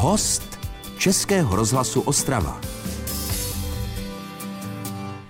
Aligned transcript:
Host 0.00 0.58
Českého 0.98 1.56
rozhlasu 1.56 2.00
Ostrava. 2.00 2.60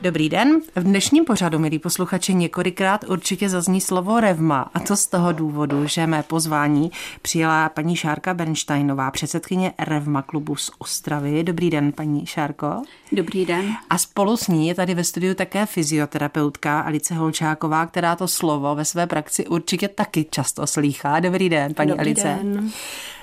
Dobrý 0.02 0.28
den. 0.28 0.60
V 0.76 0.82
dnešním 0.82 1.24
pořadu, 1.24 1.58
milí 1.58 1.78
posluchači, 1.78 2.34
několikrát 2.34 3.04
určitě 3.08 3.48
zazní 3.48 3.80
slovo 3.80 4.20
revma. 4.20 4.70
A 4.74 4.80
to 4.80 4.96
z 4.96 5.06
toho 5.06 5.32
důvodu, 5.32 5.86
že 5.86 6.06
mé 6.06 6.22
pozvání 6.22 6.90
přijela 7.22 7.68
paní 7.68 7.96
Šárka 7.96 8.34
Bernsteinová, 8.34 9.10
předsedkyně 9.10 9.72
Revma 9.78 10.22
klubu 10.22 10.56
z 10.56 10.70
Ostravy. 10.78 11.44
Dobrý 11.44 11.70
den, 11.70 11.92
paní 11.92 12.26
Šárko. 12.26 12.82
Dobrý 13.12 13.46
den. 13.46 13.64
A 13.90 13.98
spolu 13.98 14.36
s 14.36 14.48
ní 14.48 14.68
je 14.68 14.74
tady 14.74 14.94
ve 14.94 15.04
studiu 15.04 15.34
také 15.34 15.66
fyzioterapeutka 15.66 16.80
Alice 16.80 17.14
Holčáková, 17.14 17.86
která 17.86 18.16
to 18.16 18.28
slovo 18.28 18.74
ve 18.74 18.84
své 18.84 19.06
praxi 19.06 19.46
určitě 19.46 19.88
taky 19.88 20.26
často 20.30 20.66
slýchá. 20.66 21.20
Dobrý 21.20 21.48
den, 21.48 21.74
paní 21.74 21.90
Dobrý 21.90 22.06
Alice. 22.06 22.38
Den. 22.42 22.70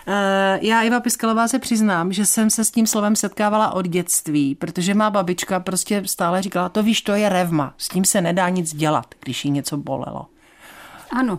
Eh, 0.09 0.59
já, 0.61 0.81
Iva 0.81 0.99
Piskalová, 0.99 1.47
se 1.47 1.59
přiznám, 1.59 2.13
že 2.13 2.25
jsem 2.25 2.49
se 2.49 2.63
s 2.63 2.71
tím 2.71 2.88
slovem 2.88 3.15
setkávala 3.15 3.71
od 3.71 3.88
dětství, 3.88 4.55
protože 4.55 4.93
má 4.93 5.09
babička 5.09 5.59
prostě 5.59 6.02
stále 6.05 6.41
říkala, 6.41 6.70
to 6.70 6.84
víš, 6.84 7.02
to 7.02 7.11
je 7.11 7.29
revma, 7.29 7.73
s 7.77 7.88
tím 7.88 8.05
se 8.05 8.21
nedá 8.21 8.49
nic 8.49 8.75
dělat, 8.75 9.05
když 9.20 9.45
jí 9.45 9.51
něco 9.51 9.77
bolelo. 9.77 10.25
Ano. 11.12 11.38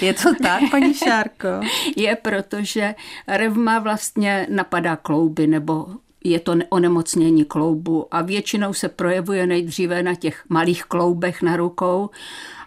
Je 0.00 0.14
to 0.14 0.34
tak, 0.42 0.62
paní 0.70 0.94
Šárko? 0.94 1.48
Je, 1.96 2.16
protože 2.16 2.94
revma 3.26 3.78
vlastně 3.78 4.46
napadá 4.50 4.96
klouby 4.96 5.46
nebo 5.46 5.86
je 6.24 6.40
to 6.40 6.54
onemocnění 6.68 7.44
kloubu 7.44 8.06
a 8.10 8.22
většinou 8.22 8.72
se 8.72 8.88
projevuje 8.88 9.46
nejdříve 9.46 10.02
na 10.02 10.14
těch 10.14 10.44
malých 10.48 10.84
kloubech 10.84 11.42
na 11.42 11.56
rukou 11.56 12.10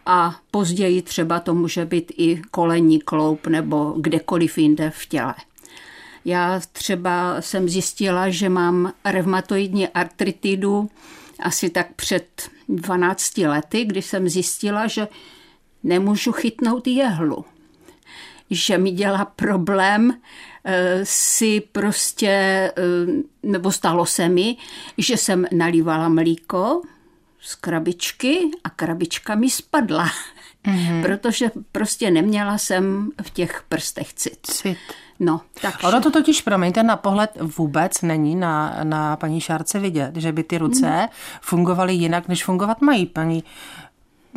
a 0.06 0.36
později 0.52 1.02
třeba 1.02 1.40
to 1.40 1.54
může 1.54 1.86
být 1.86 2.12
i 2.18 2.42
kolení 2.52 3.00
kloub 3.00 3.48
nebo 3.48 3.96
kdekoliv 3.98 4.58
jinde 4.58 4.92
v 4.96 5.06
těle. 5.06 5.36
Já 6.26 6.62
třeba 6.72 7.42
jsem 7.42 7.70
zjistila, 7.70 8.30
že 8.30 8.50
mám 8.50 8.94
revmatoidní 9.06 9.88
artritidu 9.88 10.90
asi 11.40 11.70
tak 11.70 11.94
před 11.96 12.50
12 12.70 13.38
lety, 13.38 13.86
kdy 13.86 14.02
jsem 14.02 14.30
zjistila, 14.30 14.88
že 14.88 15.08
nemůžu 15.84 16.32
chytnout 16.32 16.88
jehlu. 16.88 17.46
Že 18.50 18.78
mi 18.78 18.92
dělá 18.92 19.26
problém 19.26 20.14
eh, 20.64 21.00
si 21.04 21.62
prostě, 21.72 22.28
eh, 22.30 22.72
nebo 23.44 23.72
stalo 23.72 24.06
se 24.06 24.30
mi, 24.30 24.58
že 24.98 25.18
jsem 25.18 25.46
nalívala 25.52 26.10
mlíko 26.10 26.82
z 27.42 27.56
krabičky 27.56 28.40
a 28.64 28.70
krabička 28.70 29.36
mi 29.36 29.50
spadla. 29.50 30.10
Mm-hmm. 30.66 31.02
Protože 31.06 31.52
prostě 31.72 32.12
neměla 32.12 32.58
jsem 32.58 33.10
v 33.22 33.30
těch 33.30 33.64
prstech 33.70 34.14
cit. 34.14 34.40
Cit. 34.44 34.78
No, 35.20 35.42
takže... 35.62 35.88
Ono 35.88 36.02
to 36.02 36.12
totiž, 36.12 36.42
promiňte, 36.42 36.84
na 36.84 36.98
pohled 36.98 37.32
vůbec 37.58 38.02
není 38.02 38.36
na, 38.36 38.80
na 38.84 39.16
paní 39.16 39.42
Šárce 39.42 39.80
vidět, 39.80 40.16
že 40.16 40.32
by 40.32 40.44
ty 40.44 40.58
ruce 40.58 40.88
mm. 41.02 41.08
fungovaly 41.42 41.94
jinak, 41.94 42.28
než 42.28 42.44
fungovat 42.44 42.82
mají. 42.82 43.06
Paní, 43.06 43.44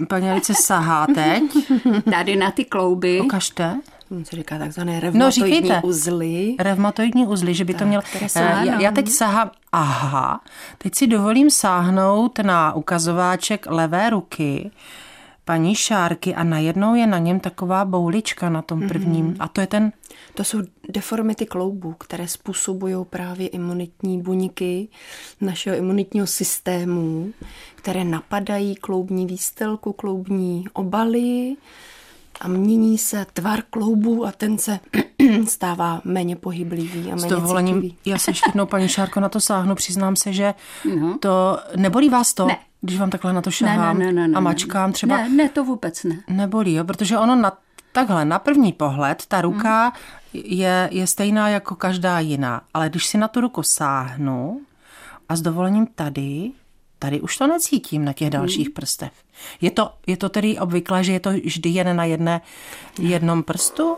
paní 0.08 0.30
Alice 0.30 0.54
sahá 0.54 1.06
teď. 1.06 1.42
Tady 2.10 2.36
na 2.36 2.50
ty 2.50 2.64
klouby. 2.64 3.20
Ukažte. 3.20 3.80
Co 4.24 4.36
říká 4.36 4.58
takzvané 4.58 5.00
revmatoidní 5.00 5.68
no, 5.68 5.80
uzly. 5.84 6.56
Revmatoidní 6.58 7.26
uzly, 7.26 7.54
že 7.54 7.64
by 7.64 7.72
tak, 7.72 7.82
to 7.82 7.86
měl... 7.86 8.00
Já, 8.36 8.80
já 8.80 8.92
teď 8.92 9.08
sahám, 9.08 9.50
aha, 9.72 10.40
teď 10.78 10.94
si 10.94 11.06
dovolím 11.06 11.50
sáhnout 11.50 12.38
na 12.38 12.72
ukazováček 12.72 13.66
levé 13.66 14.10
ruky 14.10 14.70
paní 15.44 15.74
Šárky 15.74 16.34
a 16.34 16.44
najednou 16.44 16.94
je 16.94 17.06
na 17.06 17.18
něm 17.18 17.40
taková 17.40 17.84
boulička 17.84 18.48
na 18.48 18.62
tom 18.62 18.88
prvním. 18.88 19.32
Mm-hmm. 19.32 19.36
A 19.38 19.48
to 19.48 19.60
je 19.60 19.66
ten... 19.66 19.92
To 20.34 20.44
jsou 20.44 20.58
deformity 20.88 21.46
kloubů, 21.46 21.92
které 21.92 22.28
způsobují 22.28 22.96
právě 23.10 23.48
imunitní 23.48 24.22
buňky 24.22 24.88
našeho 25.40 25.76
imunitního 25.76 26.26
systému, 26.26 27.32
které 27.74 28.04
napadají 28.04 28.74
kloubní 28.74 29.26
výstelku, 29.26 29.92
kloubní 29.92 30.64
obaly 30.72 31.56
a 32.40 32.48
mění 32.48 32.98
se 32.98 33.26
tvar 33.32 33.62
kloubů 33.70 34.26
a 34.26 34.32
ten 34.32 34.58
se 34.58 34.80
stává 35.48 36.00
méně 36.04 36.36
pohyblivý 36.36 37.12
a 37.12 37.14
méně 37.14 37.20
S 37.20 37.30
dovolením, 37.30 37.74
citlivý. 37.74 37.96
já 38.04 38.18
se 38.18 38.30
ještě 38.30 38.48
jednou, 38.48 38.66
paní 38.66 38.88
Šárko, 38.88 39.20
na 39.20 39.28
to 39.28 39.40
sáhnu. 39.40 39.74
Přiznám 39.74 40.16
se, 40.16 40.32
že 40.32 40.54
no. 41.00 41.18
to... 41.18 41.58
Nebolí 41.76 42.08
vás 42.08 42.34
to? 42.34 42.46
Ne. 42.46 42.58
Když 42.80 42.98
vám 42.98 43.10
takhle 43.10 43.32
na 43.32 43.42
to 43.42 43.50
šahám 43.50 43.98
ne, 43.98 44.06
ne, 44.06 44.12
ne, 44.12 44.28
ne, 44.28 44.34
a 44.34 44.40
mačkám 44.40 44.92
třeba? 44.92 45.16
Ne, 45.16 45.28
ne, 45.28 45.48
to 45.48 45.64
vůbec 45.64 46.04
ne. 46.04 46.16
Nebolí, 46.28 46.74
jo? 46.74 46.84
protože 46.84 47.18
ono 47.18 47.36
na, 47.36 47.52
takhle 47.92 48.24
na 48.24 48.38
první 48.38 48.72
pohled, 48.72 49.22
ta 49.28 49.40
ruka 49.40 49.84
hmm. 49.84 50.42
je, 50.44 50.88
je 50.92 51.06
stejná 51.06 51.48
jako 51.48 51.74
každá 51.74 52.18
jiná, 52.18 52.60
ale 52.74 52.88
když 52.88 53.06
si 53.06 53.18
na 53.18 53.28
tu 53.28 53.40
ruku 53.40 53.62
sáhnu 53.62 54.60
a 55.28 55.36
s 55.36 55.42
dovolením 55.42 55.86
tady, 55.86 56.52
tady 57.04 57.20
už 57.20 57.36
to 57.36 57.46
necítím 57.46 58.04
na 58.04 58.12
těch 58.12 58.30
dalších 58.30 58.66
hmm. 58.66 58.72
prstech. 58.72 59.12
Je 59.60 59.70
to, 59.70 59.90
je 60.06 60.16
to 60.16 60.28
tedy 60.28 60.58
obvyklé, 60.58 61.04
že 61.04 61.12
je 61.12 61.20
to 61.20 61.30
vždy 61.30 61.70
jen 61.70 61.96
na 61.96 62.04
jedné, 62.04 62.40
jednom 62.98 63.42
prstu? 63.42 63.96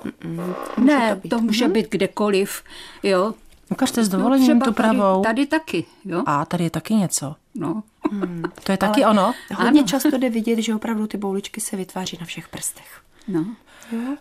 Ne, 0.78 1.20
to, 1.22 1.28
to 1.28 1.38
může 1.38 1.64
hmm. 1.64 1.72
být 1.72 1.86
kdekoliv, 1.90 2.62
jo. 3.02 3.34
Ukažte 3.70 4.04
s 4.04 4.08
dovolením 4.08 4.58
no, 4.58 4.66
tu 4.66 4.72
pravou. 4.72 5.22
Tady, 5.22 5.46
tady 5.46 5.46
taky, 5.46 5.84
jo. 6.04 6.22
A 6.26 6.44
tady 6.44 6.64
je 6.64 6.70
taky 6.70 6.94
něco. 6.94 7.34
No. 7.54 7.82
Hmm. 8.10 8.42
To 8.64 8.72
je 8.72 8.78
taky 8.86 9.04
Ale 9.04 9.12
ono? 9.12 9.34
Hodně 9.54 9.80
ano. 9.80 9.88
často 9.88 10.18
jde 10.18 10.30
vidět, 10.38 10.62
že 10.62 10.74
opravdu 10.74 11.06
ty 11.06 11.18
bouličky 11.18 11.60
se 11.60 11.76
vytváří 11.76 12.16
na 12.20 12.26
všech 12.26 12.48
prstech. 12.48 13.00
No. 13.28 13.46
Jo. 13.92 14.16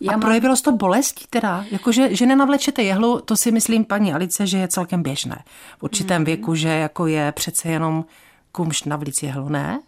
A 0.00 0.04
já 0.04 0.10
a 0.10 0.12
mám... 0.12 0.20
projevilo 0.20 0.56
to 0.56 0.72
bolestí 0.72 1.24
teda? 1.30 1.64
Jakože, 1.70 2.16
že 2.16 2.26
nenavlečete 2.26 2.82
jehlu, 2.82 3.20
to 3.20 3.36
si 3.36 3.50
myslím 3.52 3.84
paní 3.84 4.12
Alice, 4.12 4.46
že 4.46 4.58
je 4.58 4.68
celkem 4.68 5.02
běžné. 5.02 5.42
V 5.78 5.82
určitém 5.82 6.16
hmm. 6.16 6.24
věku, 6.24 6.54
že 6.54 6.68
jako 6.68 7.06
je 7.06 7.32
přece 7.32 7.68
jenom 7.68 8.04
kumšt 8.52 8.86
navlíc 8.86 9.22
jehlu, 9.22 9.48
ne? 9.48 9.80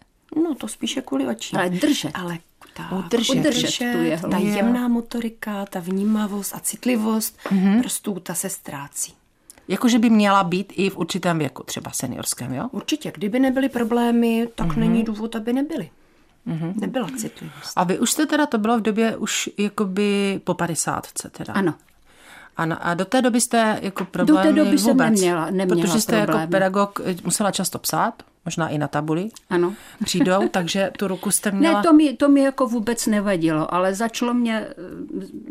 No 0.43 0.55
to 0.55 0.67
spíše 0.67 1.01
kvůli 1.01 1.27
očí. 1.27 1.55
Ale 1.55 1.69
držet. 1.69 2.11
Ale 2.13 2.37
tak, 2.73 2.91
udržet, 2.91 3.33
udržet, 3.33 3.59
udržet 3.59 3.91
tu 3.91 4.03
jehlu. 4.03 4.29
Ta 4.29 4.37
jemná 4.37 4.87
motorika, 4.87 5.65
ta 5.65 5.79
vnímavost 5.79 6.55
a 6.55 6.59
citlivost 6.59 7.37
mm-hmm. 7.45 7.79
prstů, 7.79 8.19
ta 8.19 8.33
se 8.33 8.49
ztrácí. 8.49 9.13
Jakože 9.67 9.99
by 9.99 10.09
měla 10.09 10.43
být 10.43 10.73
i 10.75 10.89
v 10.89 10.97
určitém 10.97 11.39
věku, 11.39 11.63
třeba 11.63 11.91
seniorském, 11.91 12.53
jo? 12.53 12.67
Určitě. 12.71 13.11
Kdyby 13.15 13.39
nebyly 13.39 13.69
problémy, 13.69 14.47
tak 14.55 14.67
mm-hmm. 14.67 14.79
není 14.79 15.03
důvod, 15.03 15.35
aby 15.35 15.53
nebyly. 15.53 15.89
Mm-hmm. 16.47 16.73
Nebyla 16.81 17.07
citlivost. 17.17 17.73
A 17.75 17.83
vy 17.83 17.99
už 17.99 18.11
jste 18.11 18.25
teda, 18.25 18.45
to 18.45 18.57
bylo 18.57 18.77
v 18.77 18.81
době 18.81 19.17
už 19.17 19.49
jakoby 19.57 20.41
po 20.43 20.53
padesátce 20.53 21.29
teda. 21.29 21.53
Ano. 21.53 21.73
A, 22.57 22.65
na, 22.65 22.75
a 22.75 22.93
do 22.93 23.05
té 23.05 23.21
doby 23.21 23.41
jste 23.41 23.79
jako 23.81 24.05
problémy 24.05 24.37
Do 24.37 24.49
té 24.49 24.55
doby 24.55 24.77
vůbec, 24.77 24.83
jsem 24.83 24.97
neměla, 24.97 25.45
neměla 25.45 25.81
Protože 25.81 26.01
jste 26.01 26.21
problémy. 26.23 26.41
jako 26.41 26.51
pedagog 26.51 27.01
musela 27.23 27.51
často 27.51 27.79
psát, 27.79 28.23
možná 28.45 28.69
i 28.69 28.77
na 28.77 28.87
tabuli. 28.87 29.29
Ano. 29.49 29.73
Přijdou, 30.03 30.47
takže 30.51 30.91
tu 30.97 31.07
ruku 31.07 31.31
jste 31.31 31.51
měla... 31.51 31.81
Ne, 31.81 31.87
to 31.87 31.93
mi, 31.93 32.13
to 32.13 32.29
mi 32.29 32.41
jako 32.41 32.67
vůbec 32.67 33.07
nevadilo, 33.07 33.73
ale 33.73 33.95
začalo 33.95 34.33
mě, 34.33 34.67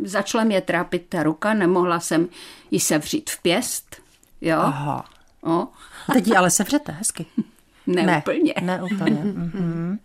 začala 0.04 0.44
mě 0.44 0.60
trápit 0.60 1.06
ta 1.08 1.22
ruka, 1.22 1.54
nemohla 1.54 2.00
jsem 2.00 2.28
ji 2.70 2.80
sevřít 2.80 3.30
v 3.30 3.42
pěst, 3.42 3.96
jo. 4.40 4.58
Aha. 4.58 5.04
O. 5.42 5.68
Teď 6.12 6.26
ji 6.26 6.36
ale 6.36 6.50
sevřete 6.50 6.92
hezky. 6.92 7.26
Ne, 7.94 8.02
ne 8.02 8.18
úplně. 8.18 8.54
Ne 8.60 8.82
úplně. 8.82 9.16
Mm-hmm. 9.16 9.98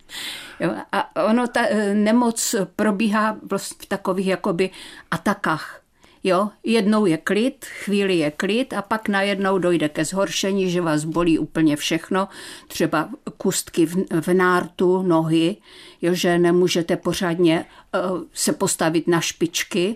Jo, 0.59 0.72
a 0.91 1.25
ono, 1.25 1.47
ta 1.47 1.66
eh, 1.69 1.94
nemoc 1.94 2.56
probíhá 2.75 3.38
v 3.57 3.85
takových 3.88 4.28
jakoby 4.28 4.69
atakách. 5.12 5.81
Jo, 6.24 6.50
jednou 6.63 7.06
je 7.06 7.18
klid, 7.18 7.66
chvíli 7.66 8.18
je 8.18 8.31
klid 8.31 8.74
a 8.74 8.81
pak 8.81 9.09
najednou 9.09 9.57
dojde 9.57 9.90
ke 9.90 10.06
zhoršení, 10.06 10.72
že 10.72 10.81
vás 10.81 11.03
bolí 11.03 11.40
úplně 11.40 11.75
všechno, 11.75 12.28
třeba 12.68 13.09
kustky 13.38 13.85
v, 13.85 13.95
v 14.22 14.34
nártu, 14.34 15.01
nohy, 15.01 15.57
jo, 16.01 16.13
že 16.13 16.40
nemůžete 16.40 16.97
pořádně 16.97 17.66
uh, 18.12 18.22
se 18.34 18.53
postavit 18.53 19.07
na 19.07 19.22
špičky, 19.22 19.95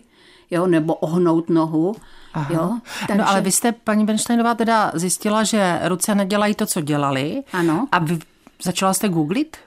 jo, 0.52 0.68
nebo 0.68 0.96
ohnout 0.96 1.50
nohu. 1.50 1.96
Aha. 2.34 2.54
Jo, 2.54 2.80
takže... 3.08 3.22
No 3.22 3.30
ale 3.30 3.42
vy 3.42 3.52
jste, 3.52 3.72
paní 3.72 4.06
Benštejnová, 4.06 4.56
teda 4.56 4.92
zjistila, 4.94 5.44
že 5.44 5.80
ruce 5.84 6.16
nedělají 6.16 6.56
to, 6.56 6.66
co 6.66 6.82
dělali. 6.82 7.44
Ano. 7.54 7.88
A 7.92 8.00
vy 8.00 8.20
začala 8.64 8.94
jste 8.94 9.10
googlit? 9.10 9.58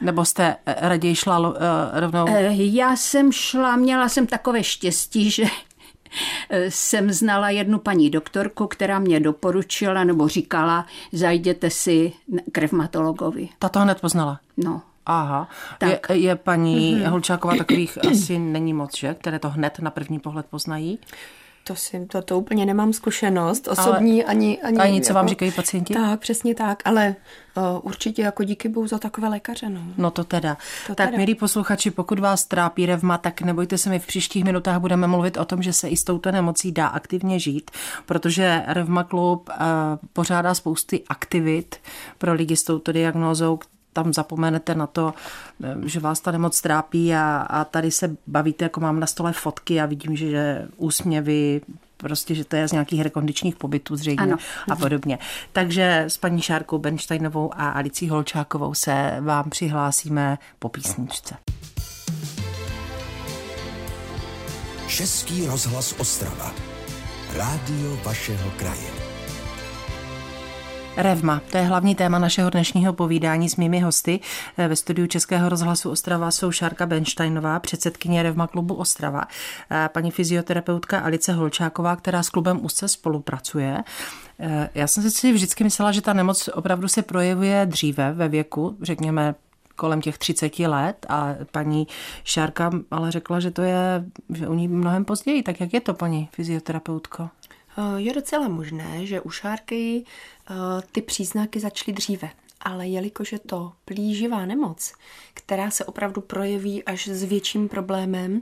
Nebo 0.00 0.24
jste 0.24 0.56
eh, 0.66 0.74
raději 0.88 1.14
šla 1.14 1.38
uh, 1.38 1.54
rovnou? 1.92 2.26
Eh, 2.28 2.52
já 2.54 2.96
jsem 2.96 3.32
šla, 3.32 3.76
měla 3.76 4.08
jsem 4.08 4.26
takové 4.26 4.64
štěstí, 4.64 5.30
že 5.30 5.44
jsem 6.68 7.12
znala 7.12 7.50
jednu 7.50 7.78
paní 7.78 8.10
doktorku, 8.10 8.66
která 8.66 8.98
mě 8.98 9.20
doporučila 9.20 10.04
nebo 10.04 10.28
říkala, 10.28 10.86
zajděte 11.12 11.70
si 11.70 12.12
k 12.52 12.58
revmatologovi. 12.58 13.48
Ta 13.58 13.68
to 13.68 13.80
hned 13.80 14.00
poznala? 14.00 14.40
No. 14.56 14.82
Aha. 15.08 15.48
Tak. 15.78 16.10
Je, 16.10 16.16
je 16.16 16.36
paní 16.36 16.96
mm-hmm. 16.96 17.08
Holčáková 17.08 17.56
takových 17.56 17.98
asi 18.10 18.38
není 18.38 18.72
moc, 18.72 18.96
že? 18.96 19.14
Které 19.14 19.38
to 19.38 19.50
hned 19.50 19.78
na 19.78 19.90
první 19.90 20.18
pohled 20.18 20.46
poznají? 20.46 20.98
To, 21.64 21.76
si, 21.76 22.06
to, 22.06 22.22
to 22.22 22.38
úplně 22.38 22.66
nemám 22.66 22.92
zkušenost 22.92 23.68
osobní 23.68 24.24
Ale 24.24 24.30
ani, 24.30 24.58
ani... 24.62 24.78
Ani 24.78 25.00
co 25.00 25.06
jako, 25.06 25.14
vám 25.14 25.28
říkají 25.28 25.52
pacienti? 25.52 25.94
Tak, 25.94 26.20
přesně 26.20 26.54
tak, 26.54 26.82
ale 26.84 27.16
uh, 27.56 27.62
určitě 27.82 28.22
jako 28.22 28.44
díky 28.44 28.68
bohu 28.68 28.86
za 28.86 28.98
takové 28.98 29.28
lékaře, 29.28 29.68
no. 29.68 29.80
No 29.96 30.10
to 30.10 30.24
teda. 30.24 30.56
To 30.86 30.94
tak, 30.94 31.06
teda. 31.06 31.18
milí 31.18 31.34
posluchači, 31.34 31.90
pokud 31.90 32.18
vás 32.18 32.44
trápí 32.44 32.86
revma, 32.86 33.18
tak 33.18 33.42
nebojte 33.42 33.78
se, 33.78 33.90
my 33.90 33.98
v 33.98 34.06
příštích 34.06 34.44
minutách 34.44 34.80
budeme 34.80 35.06
mluvit 35.06 35.36
o 35.36 35.44
tom, 35.44 35.62
že 35.62 35.72
se 35.72 35.88
i 35.88 35.96
s 35.96 36.04
touto 36.04 36.32
nemocí 36.32 36.72
dá 36.72 36.86
aktivně 36.86 37.38
žít, 37.38 37.70
protože 38.06 38.62
Revma 38.66 39.04
klub 39.04 39.48
uh, 39.48 39.64
pořádá 40.12 40.54
spousty 40.54 41.04
aktivit 41.08 41.76
pro 42.18 42.32
lidi 42.32 42.56
s 42.56 42.62
touto 42.62 42.92
diagnózou, 42.92 43.58
tam 44.02 44.12
zapomenete 44.12 44.74
na 44.74 44.86
to, 44.86 45.14
eh, 45.64 45.88
že 45.88 46.00
vás 46.00 46.20
ta 46.20 46.30
nemoc 46.30 46.60
trápí 46.60 47.14
a, 47.14 47.46
a 47.50 47.64
tady 47.64 47.90
se 47.90 48.16
bavíte, 48.26 48.64
jako 48.64 48.80
mám 48.80 49.00
na 49.00 49.06
stole 49.06 49.32
fotky 49.32 49.80
a 49.80 49.86
vidím, 49.86 50.16
že, 50.16 50.30
že 50.30 50.68
úsměvy, 50.76 51.60
prostě, 51.96 52.34
že 52.34 52.44
to 52.44 52.56
je 52.56 52.68
z 52.68 52.72
nějakých 52.72 53.02
rekondičních 53.02 53.56
pobytů 53.56 53.96
zřejmě 53.96 54.22
Ano. 54.22 54.36
a 54.70 54.76
podobně. 54.76 55.18
Takže 55.52 56.04
s 56.08 56.18
paní 56.18 56.42
Šárkou 56.42 56.78
Benštejnovou 56.78 57.50
a 57.54 57.70
Alicí 57.70 58.08
Holčákovou 58.08 58.74
se 58.74 59.16
vám 59.20 59.50
přihlásíme 59.50 60.38
po 60.58 60.68
písničce. 60.68 61.34
Český 64.88 65.46
rozhlas 65.46 65.94
Ostrava. 65.98 66.52
Rádio 67.36 67.98
vašeho 68.04 68.50
kraje. 68.56 68.97
Revma, 70.98 71.40
to 71.50 71.56
je 71.56 71.62
hlavní 71.62 71.94
téma 71.94 72.18
našeho 72.18 72.50
dnešního 72.50 72.92
povídání 72.92 73.48
s 73.48 73.56
mými 73.56 73.80
hosty. 73.80 74.20
Ve 74.56 74.76
studiu 74.76 75.06
Českého 75.06 75.48
rozhlasu 75.48 75.90
Ostrava 75.90 76.30
jsou 76.30 76.52
Šárka 76.52 76.86
Benštejnová, 76.86 77.60
předsedkyně 77.60 78.22
Revma 78.22 78.46
klubu 78.46 78.74
Ostrava, 78.74 79.24
paní 79.92 80.10
fyzioterapeutka 80.10 81.00
Alice 81.00 81.32
Holčáková, 81.32 81.96
která 81.96 82.22
s 82.22 82.30
klubem 82.30 82.64
úzce 82.64 82.88
spolupracuje. 82.88 83.84
Já 84.74 84.86
jsem 84.86 85.10
si 85.10 85.32
vždycky 85.32 85.64
myslela, 85.64 85.92
že 85.92 86.02
ta 86.02 86.12
nemoc 86.12 86.48
opravdu 86.54 86.88
se 86.88 87.02
projevuje 87.02 87.66
dříve 87.66 88.12
ve 88.12 88.28
věku, 88.28 88.76
řekněme 88.82 89.34
kolem 89.76 90.00
těch 90.00 90.18
30 90.18 90.58
let 90.58 91.06
a 91.08 91.34
paní 91.52 91.86
Šárka 92.24 92.70
ale 92.90 93.10
řekla, 93.10 93.40
že 93.40 93.50
to 93.50 93.62
je 93.62 94.04
že 94.34 94.48
u 94.48 94.54
ní 94.54 94.68
mnohem 94.68 95.04
později. 95.04 95.42
Tak 95.42 95.60
jak 95.60 95.74
je 95.74 95.80
to, 95.80 95.94
paní 95.94 96.28
fyzioterapeutko? 96.32 97.28
Eh, 97.78 98.00
Je 98.00 98.12
docela 98.12 98.48
možné, 98.48 99.06
že 99.06 99.20
u 99.20 99.30
šárky 99.30 100.04
eh, 100.04 100.54
ty 100.92 101.02
příznaky 101.02 101.60
začaly 101.60 101.92
dříve. 101.92 102.30
Ale 102.60 102.88
jelikož 102.88 103.32
je 103.32 103.38
to 103.38 103.72
plíživá 103.84 104.46
nemoc, 104.46 104.92
která 105.34 105.70
se 105.70 105.84
opravdu 105.84 106.20
projeví 106.20 106.84
až 106.84 107.08
s 107.08 107.22
větším 107.22 107.68
problémem, 107.68 108.40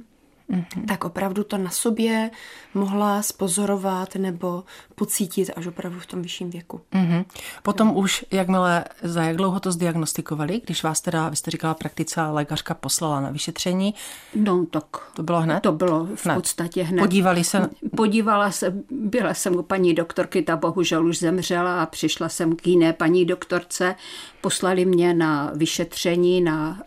mm-hmm. 0.50 0.86
tak 0.88 1.04
opravdu 1.04 1.44
to 1.44 1.58
na 1.58 1.70
sobě 1.70 2.30
mohla 2.74 3.22
spozorovat 3.22 4.14
nebo 4.14 4.64
pocítit 4.94 5.50
až 5.56 5.66
opravdu 5.66 6.00
v 6.00 6.06
tom 6.06 6.22
vyšším 6.22 6.50
věku. 6.50 6.80
Mm-hmm. 6.92 7.24
Potom 7.62 7.88
no. 7.88 7.94
už, 7.94 8.24
jakmile, 8.30 8.84
za 9.02 9.22
jak 9.22 9.36
dlouho 9.36 9.60
to 9.60 9.72
zdiagnostikovali, 9.72 10.60
když 10.64 10.82
vás 10.82 11.00
teda, 11.00 11.28
vy 11.28 11.36
jste 11.36 11.50
říkala, 11.50 11.74
praktice 11.74 12.22
lékařka 12.22 12.74
poslala 12.74 13.20
na 13.20 13.30
vyšetření? 13.30 13.94
No 14.34 14.66
tak. 14.66 14.84
To 15.14 15.22
bylo 15.22 15.40
hned? 15.40 15.60
To 15.60 15.72
bylo 15.72 16.06
v 16.14 16.26
hned. 16.26 16.34
podstatě 16.34 16.82
hned. 16.82 17.02
Podívali 17.02 17.44
se? 17.44 17.68
Podívala 17.96 18.50
se, 18.50 18.74
byla 18.90 19.34
jsem 19.34 19.56
u 19.56 19.62
paní 19.62 19.94
doktorky, 19.94 20.42
ta 20.42 20.56
bohužel 20.56 21.06
už 21.06 21.18
zemřela 21.18 21.82
a 21.82 21.86
přišla 21.86 22.28
jsem 22.28 22.56
k 22.56 22.66
jiné 22.66 22.92
paní 22.92 23.24
doktorce. 23.24 23.94
Poslali 24.40 24.84
mě 24.84 25.14
na 25.14 25.50
vyšetření, 25.54 26.40
na, 26.40 26.82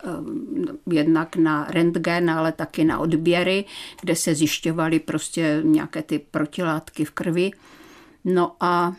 jednak 0.90 1.36
na 1.36 1.66
rentgen, 1.70 2.30
ale 2.30 2.52
taky 2.52 2.84
na 2.84 2.98
odběry, 2.98 3.49
kde 4.00 4.16
se 4.16 4.34
zjišťovaly 4.34 4.98
prostě 5.00 5.60
nějaké 5.64 6.02
ty 6.02 6.18
protilátky 6.18 7.04
v 7.04 7.10
krvi. 7.10 7.50
No 8.24 8.56
a 8.60 8.96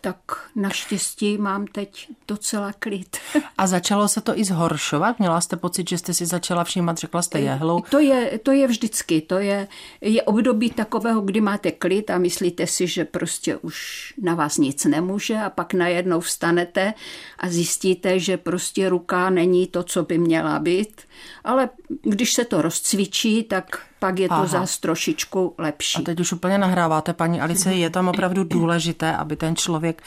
tak 0.00 0.16
naštěstí 0.56 1.38
mám 1.38 1.66
teď 1.66 2.08
docela 2.28 2.72
klid. 2.72 3.16
A 3.58 3.66
začalo 3.66 4.08
se 4.08 4.20
to 4.20 4.38
i 4.38 4.44
zhoršovat? 4.44 5.18
Měla 5.18 5.40
jste 5.40 5.56
pocit, 5.56 5.88
že 5.88 5.98
jste 5.98 6.14
si 6.14 6.26
začala 6.26 6.64
všímat, 6.64 6.98
řekla 6.98 7.22
jste 7.22 7.40
jehlou? 7.40 7.80
To 7.90 7.98
je, 7.98 8.38
to 8.42 8.52
je 8.52 8.66
vždycky, 8.66 9.20
to 9.20 9.38
je, 9.38 9.68
je 10.00 10.22
období 10.22 10.70
takového, 10.70 11.20
kdy 11.20 11.40
máte 11.40 11.72
klid 11.72 12.10
a 12.10 12.18
myslíte 12.18 12.66
si, 12.66 12.86
že 12.86 13.04
prostě 13.04 13.56
už 13.56 14.14
na 14.22 14.34
vás 14.34 14.58
nic 14.58 14.84
nemůže 14.84 15.36
a 15.36 15.50
pak 15.50 15.74
najednou 15.74 16.20
vstanete 16.20 16.94
a 17.38 17.48
zjistíte, 17.48 18.18
že 18.18 18.36
prostě 18.36 18.88
ruka 18.88 19.30
není 19.30 19.66
to, 19.66 19.82
co 19.82 20.02
by 20.02 20.18
měla 20.18 20.58
být, 20.58 21.00
ale 21.44 21.70
když 22.02 22.32
se 22.32 22.44
to 22.44 22.62
rozcvičí, 22.62 23.42
tak 23.42 23.87
pak 23.98 24.18
je 24.18 24.28
to 24.28 24.34
Aha. 24.34 24.46
zase 24.46 24.80
trošičku 24.80 25.54
lepší. 25.58 25.98
A 25.98 26.02
teď 26.02 26.20
už 26.20 26.32
úplně 26.32 26.58
nahráváte, 26.58 27.12
paní 27.12 27.40
Alice, 27.40 27.74
je 27.74 27.90
tam 27.90 28.08
opravdu 28.08 28.44
důležité, 28.44 29.16
aby 29.16 29.36
ten 29.36 29.56
člověk 29.56 30.02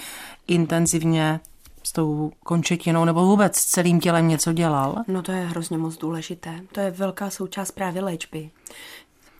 intenzivně 0.47 1.39
s 1.83 1.91
tou 1.91 2.31
končetinou 2.43 3.05
nebo 3.05 3.25
vůbec 3.25 3.55
s 3.55 3.65
celým 3.65 3.99
tělem 3.99 4.27
něco 4.27 4.53
dělal? 4.53 5.03
No 5.07 5.21
to 5.21 5.31
je 5.31 5.45
hrozně 5.45 5.77
moc 5.77 5.97
důležité. 5.97 6.61
To 6.71 6.79
je 6.79 6.91
velká 6.91 7.29
součást 7.29 7.71
právě 7.71 8.03
léčby. 8.03 8.49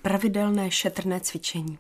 Pravidelné 0.02 0.72
šetrné 0.72 1.20
cvičení. 1.20 1.78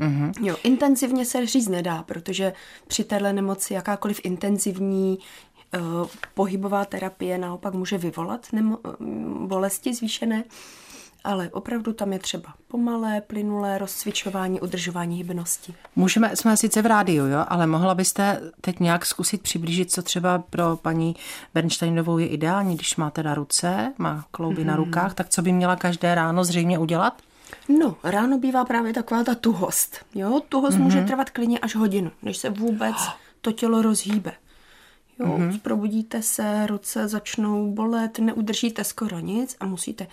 Mm-hmm. 0.00 0.32
Jo, 0.40 0.56
intenzivně 0.62 1.24
se 1.24 1.46
říct 1.46 1.68
nedá, 1.68 2.02
protože 2.02 2.52
při 2.88 3.04
téhle 3.04 3.32
nemoci 3.32 3.74
jakákoliv 3.74 4.20
intenzivní 4.24 5.18
uh, 5.18 6.06
pohybová 6.34 6.84
terapie 6.84 7.38
naopak 7.38 7.74
může 7.74 7.98
vyvolat 7.98 8.46
nemo- 8.52 8.78
bolesti 9.46 9.94
zvýšené 9.94 10.44
ale 11.26 11.50
opravdu 11.50 11.92
tam 11.92 12.12
je 12.12 12.18
třeba 12.18 12.54
pomalé, 12.68 13.20
plynulé 13.20 13.78
rozcvičování, 13.78 14.60
udržování 14.60 15.16
hybnosti. 15.16 15.74
Můžeme, 15.96 16.36
jsme 16.36 16.56
sice 16.56 16.82
v 16.82 16.86
rádiu, 16.86 17.26
jo, 17.26 17.44
ale 17.48 17.66
mohla 17.66 17.94
byste 17.94 18.40
teď 18.60 18.80
nějak 18.80 19.06
zkusit 19.06 19.42
přiblížit, 19.42 19.90
co 19.90 20.02
třeba 20.02 20.38
pro 20.38 20.76
paní 20.76 21.16
Bernsteinovou 21.54 22.18
je 22.18 22.28
ideální, 22.28 22.74
když 22.74 22.96
má 22.96 23.10
teda 23.10 23.34
ruce, 23.34 23.92
má 23.98 24.24
klouby 24.30 24.56
hmm. 24.56 24.66
na 24.66 24.76
rukách, 24.76 25.14
tak 25.14 25.28
co 25.28 25.42
by 25.42 25.52
měla 25.52 25.76
každé 25.76 26.14
ráno 26.14 26.44
zřejmě 26.44 26.78
udělat? 26.78 27.22
No, 27.68 27.96
ráno 28.04 28.38
bývá 28.38 28.64
právě 28.64 28.92
taková 28.92 29.24
ta 29.24 29.34
tuhost. 29.34 29.96
Jo, 30.14 30.40
tuhost 30.48 30.78
mm-hmm. 30.78 30.82
může 30.82 31.02
trvat 31.02 31.30
klidně 31.30 31.58
až 31.58 31.74
hodinu, 31.74 32.10
než 32.22 32.36
se 32.36 32.50
vůbec 32.50 32.96
to 33.40 33.52
tělo 33.52 33.82
rozhýbe. 33.82 34.32
Jo, 35.18 35.26
mm-hmm. 35.26 35.60
probudíte 35.60 36.22
se, 36.22 36.66
ruce 36.66 37.08
začnou 37.08 37.72
bolet, 37.72 38.18
neudržíte 38.18 38.84
skoro 38.84 39.18
nic 39.18 39.56
a 39.60 39.66
musíte 39.66 40.06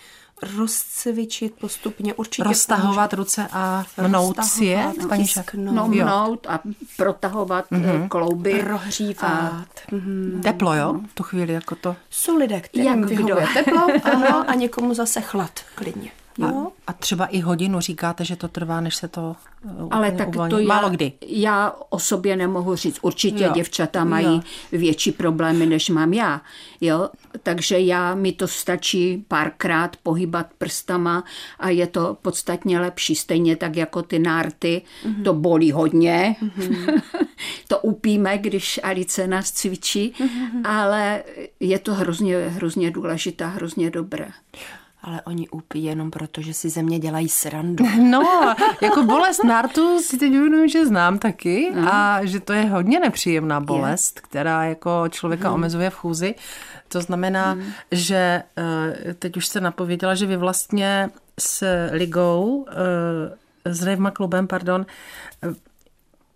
rozcvičit 0.56 1.54
postupně. 1.54 2.14
Určitě 2.14 2.48
Roztahovat 2.48 3.10
pomůže. 3.10 3.16
ruce 3.16 3.48
a 3.52 3.84
mnout 4.06 4.44
si 4.44 4.64
je, 4.64 4.92
paní 5.08 5.26
No, 5.54 5.88
mnout 5.88 6.46
a 6.48 6.60
protahovat 6.96 7.70
mm-hmm. 7.70 8.08
klouby. 8.08 8.62
Prohřívat. 8.64 9.24
A... 9.24 9.64
Mm-hmm. 9.92 10.40
Teplo, 10.40 10.74
jo? 10.74 11.00
V 11.10 11.14
tu 11.14 11.22
chvíli 11.22 11.52
jako 11.52 11.74
to. 11.74 11.96
Jsou 12.10 12.36
lidé, 12.36 12.60
kterým 12.60 13.06
vyhovuje 13.06 13.46
teplo 13.54 13.86
ano, 14.02 14.50
a 14.50 14.54
někomu 14.54 14.94
zase 14.94 15.20
chlad, 15.20 15.60
klidně. 15.74 16.10
Jo? 16.38 16.46
A, 16.46 16.72
a 16.86 16.92
třeba 16.92 17.26
i 17.26 17.40
hodinu 17.40 17.80
říkáte, 17.80 18.24
že 18.24 18.36
to 18.36 18.48
trvá, 18.48 18.80
než 18.80 18.96
se 18.96 19.08
to 19.08 19.36
Ale 19.90 20.12
tak 20.12 20.28
uvolní. 20.28 20.50
to 20.50 20.58
já, 20.58 20.66
Málo 20.66 20.90
kdy. 20.90 21.12
Já 21.26 21.72
o 21.88 21.98
sobě 21.98 22.36
nemohu 22.36 22.76
říct. 22.76 22.98
Určitě 23.02 23.44
jo. 23.44 23.52
děvčata 23.54 24.04
mají 24.04 24.26
jo. 24.26 24.40
větší 24.72 25.12
problémy, 25.12 25.66
než 25.66 25.88
mám 25.90 26.12
já. 26.12 26.42
Jo? 26.80 27.08
Takže 27.42 27.80
já, 27.80 28.14
mi 28.14 28.32
to 28.32 28.48
stačí 28.48 29.24
párkrát 29.28 29.96
pohybat 30.02 30.46
prstama 30.58 31.24
a 31.58 31.68
je 31.68 31.86
to 31.86 32.16
podstatně 32.22 32.80
lepší. 32.80 33.14
Stejně 33.14 33.56
tak 33.56 33.76
jako 33.76 34.02
ty 34.02 34.18
nárty. 34.18 34.82
Mm-hmm. 35.06 35.24
To 35.24 35.34
bolí 35.34 35.72
hodně. 35.72 36.36
Mm-hmm. 36.42 37.02
to 37.68 37.78
upíme, 37.78 38.38
když 38.38 38.80
Alice 38.82 39.26
nás 39.26 39.52
cvičí. 39.52 40.14
Mm-hmm. 40.18 40.60
Ale 40.64 41.22
je 41.60 41.78
to 41.78 41.94
hrozně, 41.94 42.38
hrozně 42.48 42.90
důležité, 42.90 43.46
hrozně 43.46 43.90
dobré 43.90 44.28
ale 45.04 45.22
oni 45.22 45.48
úpí 45.48 45.84
jenom 45.84 46.10
proto, 46.10 46.40
že 46.40 46.54
si 46.54 46.68
země 46.70 46.98
dělají 46.98 47.28
srandu. 47.28 47.84
No, 47.98 48.54
jako 48.80 49.02
bolest 49.02 49.44
nartu 49.44 49.98
si 49.98 50.18
teď 50.18 50.28
uvědomím, 50.28 50.68
že 50.68 50.86
znám 50.86 51.18
taky 51.18 51.72
no. 51.74 51.94
a 51.94 52.24
že 52.24 52.40
to 52.40 52.52
je 52.52 52.62
hodně 52.62 53.00
nepříjemná 53.00 53.60
bolest, 53.60 54.16
je. 54.16 54.22
která 54.22 54.64
jako 54.64 55.04
člověka 55.10 55.48
hmm. 55.48 55.54
omezuje 55.54 55.90
v 55.90 55.94
chůzi. 55.94 56.34
To 56.88 57.00
znamená, 57.00 57.52
hmm. 57.52 57.72
že 57.90 58.42
eh, 58.56 59.14
teď 59.14 59.36
už 59.36 59.46
se 59.46 59.60
napověděla, 59.60 60.14
že 60.14 60.26
vy 60.26 60.36
vlastně 60.36 61.10
s 61.40 61.88
ligou, 61.90 62.66
eh, 62.68 63.74
s 63.74 63.82
Revma 63.82 64.10
klubem, 64.10 64.46
pardon, 64.46 64.86
eh, 65.42 65.48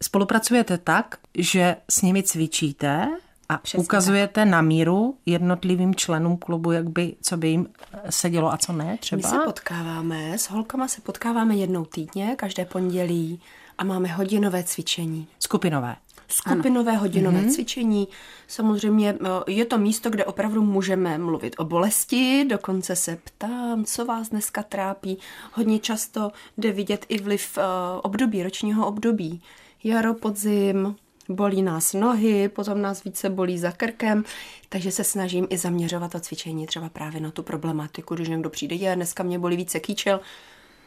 spolupracujete 0.03 0.79
tak, 0.79 1.17
že 1.35 1.77
s 1.91 2.03
nimi 2.03 2.23
cvičíte, 2.23 3.09
a 3.49 3.59
Přesně 3.59 3.85
ukazujete 3.85 4.41
tak. 4.41 4.49
na 4.49 4.63
míru 4.63 5.17
jednotlivým 5.27 5.95
členům 5.95 6.37
klubu, 6.37 6.73
jak 6.73 6.89
by, 6.89 7.17
co 7.23 7.37
by 7.37 7.49
jim 7.49 7.69
sedělo 8.11 8.53
a 8.53 8.57
co 8.57 8.73
ne 8.73 8.99
třeba? 9.01 9.31
My 9.31 9.39
se 9.39 9.45
potkáváme, 9.45 10.39
s 10.39 10.51
holkama 10.51 10.89
se 10.89 11.01
potkáváme 11.01 11.57
jednou 11.57 11.85
týdně, 11.85 12.35
každé 12.37 12.65
pondělí 12.65 13.41
a 13.79 13.85
máme 13.85 14.09
hodinové 14.09 14.65
cvičení. 14.65 15.27
Skupinové? 15.39 15.97
skupinové 16.29 16.93
ano. 16.93 17.01
hodinové 17.01 17.41
mm-hmm. 17.41 17.55
cvičení. 17.55 18.09
Samozřejmě 18.47 19.15
eh, 19.21 19.53
je 19.53 19.65
to 19.65 19.79
místo, 19.79 20.11
kde 20.11 20.25
opravdu 20.25 20.63
můžeme 20.63 21.19
mluvit 21.19 21.55
o 21.59 21.65
bolesti, 21.65 22.45
dokonce 22.49 22.97
se 22.97 23.19
ptám, 23.25 23.85
co 23.85 24.05
vás 24.05 24.29
dneska 24.29 24.63
trápí. 24.63 25.19
Hodně 25.53 25.79
často 25.79 26.33
jde 26.59 26.73
vidět 26.73 27.07
i 27.09 27.23
vliv 27.23 27.59
eh, 27.59 27.63
období, 28.03 28.43
ročního 28.43 28.87
období. 28.87 29.43
Jaro, 29.85 30.15
podzim, 30.15 30.97
bolí 31.29 31.63
nás 31.63 31.93
nohy, 31.93 32.49
potom 32.49 32.83
nás 32.83 33.05
více 33.05 33.31
bolí 33.31 33.59
za 33.59 33.71
krkem, 33.71 34.25
takže 34.69 34.91
se 34.91 35.05
snažím 35.05 35.47
i 35.51 35.59
zaměřovat 35.59 36.13
to 36.13 36.21
cvičení 36.21 36.67
třeba 36.67 36.89
právě 36.89 37.21
na 37.21 37.31
tu 37.31 37.43
problematiku, 37.43 38.15
když 38.15 38.29
někdo 38.29 38.51
přijde, 38.51 38.75
je, 38.75 38.97
dneska 38.97 39.23
mě 39.23 39.39
bolí 39.39 39.57
více 39.57 39.81
kýčel, 39.81 40.21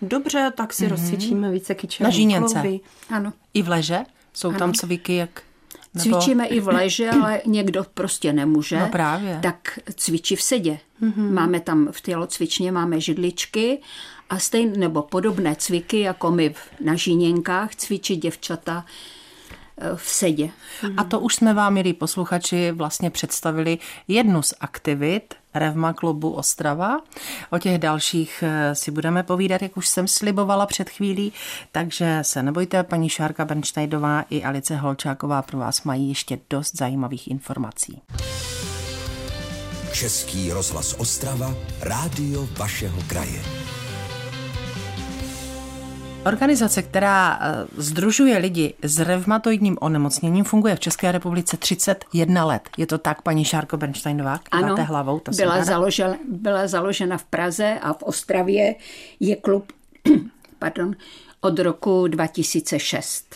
dobře, 0.01 0.51
tak 0.57 0.73
si 0.73 0.85
mm-hmm. 0.85 0.89
rozcvičíme 0.89 1.51
více 1.51 1.75
kýčel. 1.75 2.03
Na 2.03 2.09
žíněnce. 2.09 2.63
Ano. 3.09 3.33
I 3.53 3.61
v 3.61 3.69
leže? 3.69 3.99
Jsou 4.33 4.49
ano. 4.49 4.59
tam 4.59 4.73
cviky, 4.73 5.15
jak 5.15 5.41
nebo... 5.93 6.21
Cvičíme 6.21 6.47
i 6.47 6.59
v 6.59 6.67
leže, 6.67 7.09
ale 7.23 7.41
někdo 7.45 7.85
prostě 7.93 8.33
nemůže. 8.33 8.79
No 8.79 8.89
právě. 8.89 9.39
Tak 9.43 9.79
cvičí 9.95 10.35
v 10.35 10.41
sedě. 10.41 10.79
Mm-hmm. 11.01 11.31
Máme 11.31 11.59
tam 11.59 11.87
v 11.91 12.01
tělocvičně 12.01 12.71
máme 12.71 13.01
židličky 13.01 13.79
a 14.29 14.39
stejné 14.39 14.77
nebo 14.77 15.01
podobné 15.01 15.55
cviky, 15.55 15.99
jako 15.99 16.31
my 16.31 16.55
na 16.79 16.95
žíněnkách 16.95 17.75
cvičí 17.75 18.15
děvčata 18.15 18.85
v 19.95 20.09
sedě. 20.09 20.49
A 20.97 21.03
to 21.03 21.19
už 21.19 21.35
jsme 21.35 21.53
vám, 21.53 21.73
milí 21.73 21.93
posluchači, 21.93 22.71
vlastně 22.71 23.09
představili 23.09 23.77
jednu 24.07 24.41
z 24.41 24.53
aktivit 24.59 25.33
Revma 25.53 25.93
klubu 25.93 26.31
Ostrava. 26.31 27.01
O 27.49 27.59
těch 27.59 27.77
dalších 27.77 28.43
eh, 28.47 28.75
si 28.75 28.91
budeme 28.91 29.23
povídat, 29.23 29.61
jak 29.61 29.77
už 29.77 29.87
jsem 29.87 30.07
slibovala 30.07 30.65
před 30.65 30.89
chvílí, 30.89 31.33
takže 31.71 32.19
se 32.21 32.43
nebojte, 32.43 32.83
paní 32.83 33.09
Šárka 33.09 33.45
Bernsteidová 33.45 34.25
i 34.29 34.43
Alice 34.43 34.75
Holčáková 34.75 35.41
pro 35.41 35.57
vás 35.57 35.83
mají 35.83 36.09
ještě 36.09 36.39
dost 36.49 36.77
zajímavých 36.77 37.27
informací. 37.27 38.01
Český 39.93 40.51
rozhlas 40.51 40.95
Ostrava, 40.97 41.53
rádio 41.81 42.47
vašeho 42.57 43.01
kraje. 43.07 43.60
Organizace, 46.25 46.81
která 46.81 47.39
združuje 47.77 48.35
eh, 48.35 48.39
lidi 48.39 48.73
s 48.81 48.99
revmatoidním 48.99 49.77
onemocněním, 49.81 50.43
funguje 50.43 50.75
v 50.75 50.79
České 50.79 51.11
republice 51.11 51.57
31 51.57 52.45
let. 52.45 52.69
Je 52.77 52.87
to 52.87 52.97
tak, 52.97 53.21
paní 53.21 53.45
Šárko 53.45 53.77
Bernsteinová? 53.77 54.39
Ano, 54.51 54.75
hlavou, 54.85 55.19
to 55.19 55.31
byla, 55.31 55.63
založena, 55.63 56.15
byla 56.27 56.67
založena 56.67 57.17
v 57.17 57.23
Praze 57.23 57.79
a 57.81 57.93
v 57.93 58.03
Ostravě 58.03 58.75
je 59.19 59.35
klub 59.35 59.71
pardon, 60.59 60.95
od 61.41 61.59
roku 61.59 62.07
2006. 62.07 63.35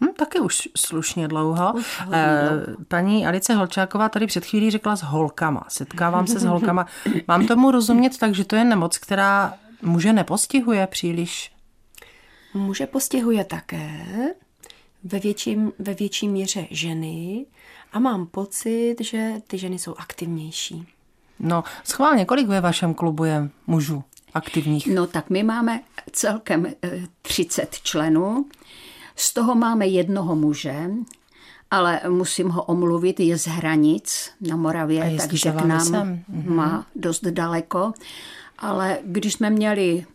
Hm, 0.00 0.12
taky 0.16 0.40
už 0.40 0.68
slušně 0.76 1.28
dlouho. 1.28 1.72
Už 1.72 2.02
eh, 2.12 2.50
Paní 2.88 3.26
Alice 3.26 3.54
Holčáková 3.54 4.08
tady 4.08 4.26
před 4.26 4.44
chvílí 4.44 4.70
řekla 4.70 4.96
s 4.96 5.02
holkama. 5.02 5.64
Setkávám 5.68 6.26
se 6.26 6.38
s 6.38 6.44
holkama. 6.44 6.86
Mám 7.28 7.46
tomu 7.46 7.70
rozumět 7.70 8.18
tak, 8.18 8.34
že 8.34 8.44
to 8.44 8.56
je 8.56 8.64
nemoc, 8.64 8.98
která 8.98 9.54
muže 9.82 10.12
nepostihuje 10.12 10.86
příliš 10.86 11.53
Muže 12.54 12.86
postihuje 12.86 13.44
také 13.44 14.06
ve, 15.04 15.18
větším, 15.18 15.72
ve 15.78 15.94
větší 15.94 16.28
míře 16.28 16.66
ženy 16.70 17.46
a 17.92 17.98
mám 17.98 18.26
pocit, 18.26 18.96
že 19.00 19.32
ty 19.46 19.58
ženy 19.58 19.78
jsou 19.78 19.94
aktivnější. 19.98 20.86
No, 21.38 21.64
schválně, 21.84 22.24
kolik 22.24 22.48
ve 22.48 22.60
vašem 22.60 22.94
klubu 22.94 23.24
je 23.24 23.50
mužů 23.66 24.04
aktivních? 24.34 24.86
No 24.86 25.06
tak 25.06 25.30
my 25.30 25.42
máme 25.42 25.80
celkem 26.12 26.66
30 27.22 27.62
eh, 27.62 27.66
členů, 27.82 28.46
z 29.16 29.34
toho 29.34 29.54
máme 29.54 29.86
jednoho 29.86 30.36
muže, 30.36 30.90
ale 31.70 32.00
musím 32.08 32.48
ho 32.48 32.62
omluvit, 32.62 33.20
je 33.20 33.38
z 33.38 33.46
hranic 33.46 34.30
na 34.40 34.56
Moravě, 34.56 35.16
takže 35.28 35.52
k 35.52 35.64
nám 35.64 35.80
sem. 35.80 36.24
má 36.28 36.66
mhm. 36.66 36.84
dost 36.94 37.24
daleko. 37.24 37.92
Ale 38.58 38.98
když 39.04 39.32
jsme 39.32 39.50
měli 39.50 40.06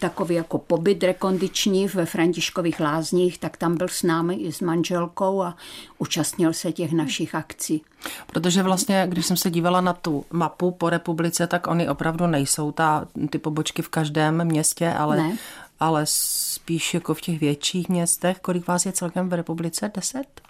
takový 0.00 0.34
jako 0.34 0.58
pobyt 0.58 1.02
rekondiční 1.02 1.88
ve 1.88 2.06
Františkových 2.06 2.80
lázních, 2.80 3.38
tak 3.38 3.56
tam 3.56 3.76
byl 3.76 3.88
s 3.88 4.02
námi 4.02 4.34
i 4.34 4.52
s 4.52 4.60
manželkou 4.60 5.42
a 5.42 5.56
účastnil 5.98 6.52
se 6.52 6.72
těch 6.72 6.92
našich 6.92 7.34
akcí. 7.34 7.82
Protože 8.26 8.62
vlastně, 8.62 9.06
když 9.08 9.26
jsem 9.26 9.36
se 9.36 9.50
dívala 9.50 9.80
na 9.80 9.92
tu 9.92 10.24
mapu 10.30 10.70
po 10.70 10.90
republice, 10.90 11.46
tak 11.46 11.66
oni 11.66 11.88
opravdu 11.88 12.26
nejsou 12.26 12.72
ta, 12.72 13.06
ty 13.30 13.38
pobočky 13.38 13.82
v 13.82 13.88
každém 13.88 14.44
městě, 14.44 14.92
ale, 14.92 15.16
ne. 15.16 15.36
ale 15.80 16.02
spíš 16.04 16.94
jako 16.94 17.14
v 17.14 17.20
těch 17.20 17.40
větších 17.40 17.88
městech. 17.88 18.38
Kolik 18.38 18.66
vás 18.66 18.86
je 18.86 18.92
celkem 18.92 19.28
v 19.28 19.32
republice? 19.32 19.90
Deset? 19.94 20.40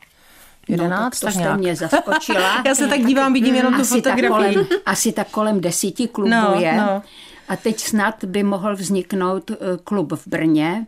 11, 0.69 0.91
no, 0.91 1.11
tak 1.11 1.21
to 1.21 1.27
tak 1.27 1.35
jste 1.35 1.57
mě 1.57 1.77
zaskočila. 1.77 2.63
Já 2.67 2.75
se 2.75 2.89
tak 2.89 3.01
dívám, 3.07 3.33
vidím 3.33 3.55
jenom 3.55 3.75
tu 3.75 3.85
fotografii. 3.85 4.55
Tak 4.55 4.67
kolem, 4.67 4.67
asi 4.87 5.13
tak 5.13 5.29
kolem 5.31 5.61
desíti 5.61 6.09
klubů 6.09 6.31
no, 6.31 6.55
je. 6.59 6.77
No. 6.77 7.03
A 7.49 7.57
teď 7.57 7.81
snad 7.81 8.25
by 8.25 8.43
mohl 8.43 8.77
vzniknout 8.77 9.51
eh, 9.51 9.57
klub 9.85 10.13
v 10.13 10.27
Brně, 10.27 10.87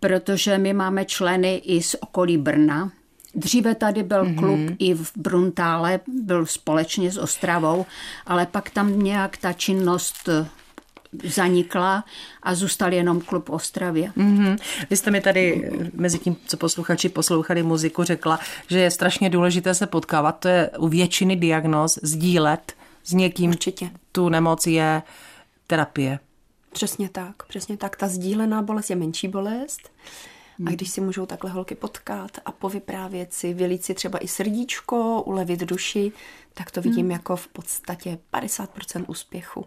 protože 0.00 0.58
my 0.58 0.72
máme 0.72 1.04
členy 1.04 1.56
i 1.56 1.82
z 1.82 1.96
okolí 2.00 2.38
Brna. 2.38 2.90
Dříve 3.34 3.74
tady 3.74 4.02
byl 4.02 4.24
mm-hmm. 4.24 4.38
klub 4.38 4.76
i 4.78 4.94
v 4.94 5.12
Bruntále, 5.16 6.00
byl 6.06 6.46
společně 6.46 7.12
s 7.12 7.18
Ostravou, 7.18 7.86
ale 8.26 8.46
pak 8.46 8.70
tam 8.70 8.98
nějak 8.98 9.36
ta 9.36 9.52
činnost 9.52 10.28
eh, 10.28 10.48
zanikla 11.24 12.04
a 12.42 12.54
zůstal 12.54 12.92
jenom 12.92 13.20
klub 13.20 13.48
v 13.48 13.52
Ostravě. 13.52 14.12
Mm-hmm. 14.16 14.58
Vy 14.90 14.96
jste 14.96 15.10
mi 15.10 15.20
tady 15.20 15.70
eh, 15.72 15.90
mezi 15.94 16.18
tím, 16.18 16.36
co 16.46 16.56
posluchači 16.56 17.08
poslouchali 17.08 17.62
muziku, 17.62 18.04
řekla, 18.04 18.40
že 18.68 18.80
je 18.80 18.90
strašně 18.90 19.30
důležité 19.30 19.74
se 19.74 19.86
potkávat. 19.86 20.38
To 20.38 20.48
je 20.48 20.70
u 20.78 20.88
většiny 20.88 21.36
diagnóz 21.36 21.98
sdílet 22.02 22.72
s 23.04 23.12
někým. 23.12 23.50
Určitě. 23.50 23.90
Tu 24.12 24.28
nemoc 24.28 24.66
je 24.66 25.02
terapie. 25.66 26.18
Přesně 26.72 27.08
tak, 27.08 27.42
přesně 27.42 27.76
tak. 27.76 27.96
Ta 27.96 28.08
sdílená 28.08 28.62
bolest 28.62 28.90
je 28.90 28.96
menší 28.96 29.28
bolest. 29.28 29.90
A 30.66 30.70
když 30.70 30.90
si 30.90 31.00
můžou 31.00 31.26
takhle 31.26 31.50
holky 31.50 31.74
potkat 31.74 32.30
a 32.44 32.52
povyprávět 32.52 33.32
si, 33.32 33.54
vylít 33.54 33.84
si 33.84 33.94
třeba 33.94 34.18
i 34.18 34.28
srdíčko, 34.28 35.22
ulevit 35.26 35.60
duši, 35.60 36.12
tak 36.54 36.70
to 36.70 36.80
vidím 36.80 37.00
hmm. 37.00 37.10
jako 37.10 37.36
v 37.36 37.48
podstatě 37.48 38.18
50% 38.32 39.04
úspěchu. 39.08 39.66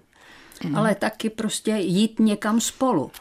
Hmm. 0.62 0.76
Ale 0.76 0.96
taky 0.96 1.30
prostě 1.30 1.72
jít 1.72 2.20
někam 2.20 2.62
spolu. 2.62 3.12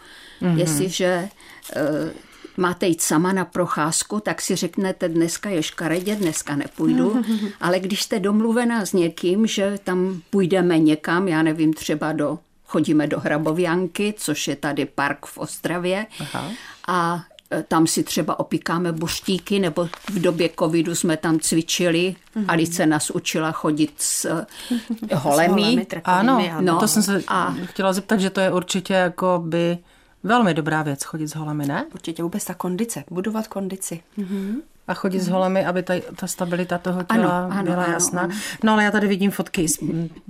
Hmm. 0.40 0.58
Jestliže 0.58 1.28
uh, 1.76 2.10
máte 2.56 2.86
jít 2.86 3.02
sama 3.02 3.32
na 3.32 3.44
procházku, 3.44 4.20
tak 4.20 4.42
si 4.42 4.56
řeknete, 4.56 5.08
dneska 5.08 5.50
je 5.50 5.62
škaredě, 5.62 6.16
dneska 6.16 6.56
nepůjdu. 6.56 7.22
Ale 7.60 7.80
když 7.80 8.02
jste 8.02 8.20
domluvená 8.20 8.86
s 8.86 8.92
někým, 8.92 9.46
že 9.46 9.78
tam 9.84 10.22
půjdeme 10.30 10.78
někam, 10.78 11.28
já 11.28 11.42
nevím, 11.42 11.72
třeba 11.72 12.12
do 12.12 12.38
chodíme 12.66 13.06
do 13.06 13.20
Hrabovianky, 13.20 14.14
což 14.16 14.48
je 14.48 14.56
tady 14.56 14.86
park 14.86 15.26
v 15.26 15.38
Ostravě. 15.38 16.06
Aha. 16.20 16.50
A 16.88 17.24
e, 17.50 17.62
tam 17.62 17.86
si 17.86 18.02
třeba 18.02 18.40
opíkáme 18.40 18.92
buštíky, 18.92 19.58
nebo 19.58 19.88
v 20.10 20.18
době 20.20 20.50
covidu 20.58 20.94
jsme 20.94 21.16
tam 21.16 21.40
cvičili. 21.40 22.16
Mm-hmm. 22.36 22.44
Alice 22.48 22.86
nás 22.86 23.10
učila 23.10 23.52
chodit 23.52 23.94
s 23.98 24.44
holemi. 25.14 25.86
ano, 26.04 26.42
no, 26.60 26.80
to 26.80 26.88
jsem 26.88 27.02
se 27.02 27.22
a... 27.28 27.54
chtěla 27.64 27.92
zeptat, 27.92 28.20
že 28.20 28.30
to 28.30 28.40
je 28.40 28.52
určitě 28.52 28.94
jako 28.94 29.42
by 29.46 29.78
velmi 30.22 30.54
dobrá 30.54 30.82
věc 30.82 31.04
chodit 31.04 31.28
s 31.28 31.34
holemi, 31.34 31.66
ne? 31.66 31.86
Určitě 31.94 32.22
vůbec 32.22 32.44
ta 32.44 32.54
kondice, 32.54 33.04
budovat 33.10 33.46
kondici. 33.46 34.02
Mm-hmm 34.18 34.60
a 34.88 34.94
chodit 34.94 35.20
s 35.20 35.28
holemi, 35.28 35.64
aby 35.64 35.82
ta, 35.82 35.94
ta 36.16 36.26
stabilita 36.26 36.78
toho 36.78 37.02
těla 37.02 37.38
ano, 37.38 37.52
ano, 37.52 37.62
byla 37.62 37.84
ano, 37.84 37.92
jasná. 37.92 38.22
Ano. 38.22 38.34
No 38.62 38.72
ale 38.72 38.84
já 38.84 38.90
tady 38.90 39.06
vidím 39.08 39.30
fotky. 39.30 39.66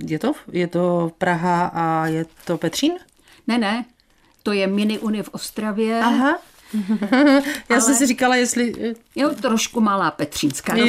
Je 0.07 0.19
to, 0.19 0.33
je 0.51 0.67
to 0.67 1.11
Praha 1.17 1.71
a 1.73 2.07
je 2.07 2.25
to 2.45 2.57
Petřín? 2.57 2.93
Ne, 3.47 3.57
ne. 3.57 3.85
To 4.43 4.51
je 4.51 4.67
mini 4.67 4.99
uni 4.99 5.23
v 5.23 5.29
Ostravě. 5.29 6.01
Aha. 6.03 6.39
Já 7.69 7.75
ale... 7.75 7.81
jsem 7.81 7.95
si 7.95 8.07
říkala, 8.07 8.35
jestli... 8.35 8.95
Jo, 9.15 9.29
trošku 9.41 9.81
malá 9.81 10.11
Petřínská. 10.11 10.75
Jo, 10.75 10.85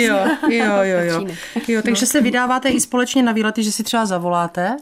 jo, 0.48 0.82
jo, 0.82 0.98
jo. 1.00 1.26
jo 1.68 1.82
takže 1.82 2.02
no. 2.02 2.06
se 2.06 2.20
vydáváte 2.20 2.68
i 2.68 2.80
společně 2.80 3.22
na 3.22 3.32
výlety, 3.32 3.62
že 3.62 3.72
si 3.72 3.82
třeba 3.82 4.06
zavoláte? 4.06 4.76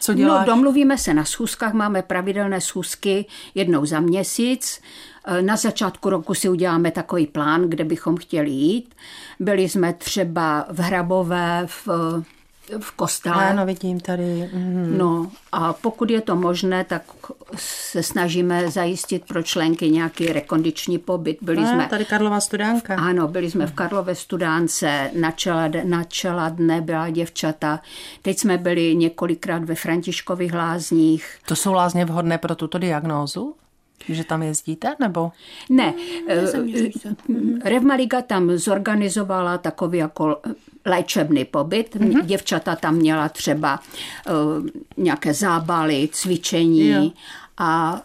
Co 0.00 0.12
no, 0.12 0.18
děláš? 0.18 0.46
No, 0.46 0.54
domluvíme 0.54 0.98
se 0.98 1.14
na 1.14 1.24
schůzkách, 1.24 1.72
máme 1.72 2.02
pravidelné 2.02 2.60
schůzky 2.60 3.26
jednou 3.54 3.84
za 3.84 4.00
měsíc. 4.00 4.80
Eh, 5.24 5.42
na 5.42 5.56
začátku 5.56 6.10
roku 6.10 6.34
si 6.34 6.48
uděláme 6.48 6.90
takový 6.90 7.26
plán, 7.26 7.68
kde 7.68 7.84
bychom 7.84 8.16
chtěli 8.16 8.50
jít. 8.50 8.94
Byli 9.40 9.68
jsme 9.68 9.92
třeba 9.92 10.66
v 10.70 10.78
Hrabové, 10.78 11.66
v 11.66 11.88
v 12.80 12.90
kostele. 12.90 13.50
Ano, 13.50 13.66
vidím 13.66 14.00
tady. 14.00 14.50
Mm. 14.52 14.98
No 14.98 15.30
a 15.52 15.72
pokud 15.72 16.10
je 16.10 16.20
to 16.20 16.36
možné, 16.36 16.84
tak 16.84 17.02
se 17.56 18.02
snažíme 18.02 18.70
zajistit 18.70 19.24
pro 19.28 19.42
členky 19.42 19.90
nějaký 19.90 20.26
rekondiční 20.26 20.98
pobyt. 20.98 21.38
Byli 21.40 21.58
a, 21.58 21.66
jsme, 21.66 21.86
tady 21.90 22.04
Karlova 22.04 22.40
studánka. 22.40 22.96
Ano, 22.96 23.28
byli 23.28 23.50
jsme 23.50 23.66
v 23.66 23.72
Karlové 23.72 24.14
studánce, 24.14 25.10
na, 25.14 25.30
čela, 25.30 25.68
na 25.84 26.04
čela 26.04 26.48
dne 26.48 26.80
byla 26.80 27.10
děvčata. 27.10 27.80
Teď 28.22 28.38
jsme 28.38 28.58
byli 28.58 28.96
několikrát 28.96 29.64
ve 29.64 29.74
Františkových 29.74 30.54
lázních. 30.54 31.38
To 31.46 31.56
jsou 31.56 31.72
lázně 31.72 32.04
vhodné 32.04 32.38
pro 32.38 32.54
tuto 32.54 32.78
diagnózu? 32.78 33.54
Že 34.08 34.24
tam 34.24 34.42
jezdíte, 34.42 34.94
nebo? 35.00 35.32
Ne, 35.70 35.94
Revmaliga 37.64 38.22
tam 38.22 38.50
zorganizovala 38.56 39.58
takový 39.58 39.98
jako 39.98 40.40
léčebný 40.86 41.44
pobyt. 41.44 41.96
Mm-hmm. 41.96 42.24
Děvčata 42.24 42.76
tam 42.76 42.94
měla 42.94 43.28
třeba 43.28 43.80
uh, 43.80 44.66
nějaké 44.96 45.34
zábaly, 45.34 46.08
cvičení 46.12 46.88
jo. 46.88 47.10
a 47.58 48.02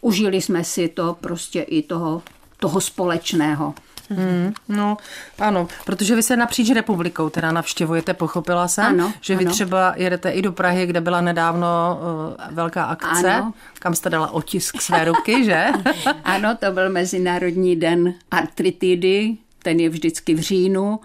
užili 0.00 0.40
jsme 0.40 0.64
si 0.64 0.88
to 0.88 1.16
prostě 1.20 1.60
i 1.60 1.82
toho, 1.82 2.22
toho 2.56 2.80
společného. 2.80 3.74
Hmm, 4.10 4.52
no, 4.68 4.96
ano, 5.38 5.68
protože 5.84 6.16
vy 6.16 6.22
se 6.22 6.36
napříč 6.36 6.70
republikou 6.70 7.30
teda 7.30 7.52
navštěvujete, 7.52 8.14
pochopila 8.14 8.68
jsem, 8.68 8.84
ano, 8.84 9.12
že 9.20 9.36
vy 9.36 9.44
ano. 9.44 9.54
třeba 9.54 9.94
jedete 9.96 10.30
i 10.30 10.42
do 10.42 10.52
Prahy, 10.52 10.86
kde 10.86 11.00
byla 11.00 11.20
nedávno 11.20 12.00
uh, 12.00 12.54
velká 12.54 12.84
akce, 12.84 13.32
ano. 13.32 13.52
kam 13.78 13.94
jste 13.94 14.10
dala 14.10 14.30
otisk 14.30 14.80
své 14.80 15.04
ruky, 15.04 15.44
že? 15.44 15.66
ano, 16.24 16.56
to 16.56 16.72
byl 16.72 16.90
Mezinárodní 16.90 17.76
den 17.76 18.14
artritidy, 18.30 19.36
ten 19.62 19.80
je 19.80 19.88
vždycky 19.88 20.34
v 20.34 20.40
říjnu 20.40 21.00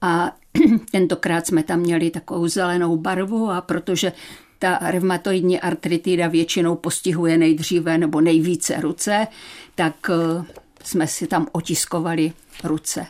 a 0.00 0.32
tentokrát 0.90 1.46
jsme 1.46 1.62
tam 1.62 1.80
měli 1.80 2.10
takovou 2.10 2.48
zelenou 2.48 2.96
barvu 2.96 3.50
a 3.50 3.60
protože 3.60 4.12
ta 4.58 4.78
reumatoidní 4.82 5.60
artritida 5.60 6.28
většinou 6.28 6.76
postihuje 6.76 7.38
nejdříve 7.38 7.98
nebo 7.98 8.20
nejvíce 8.20 8.80
ruce, 8.80 9.26
tak 9.74 9.94
uh, 10.38 10.44
jsme 10.86 11.06
si 11.06 11.26
tam 11.26 11.46
otiskovali 11.52 12.32
ruce. 12.64 13.06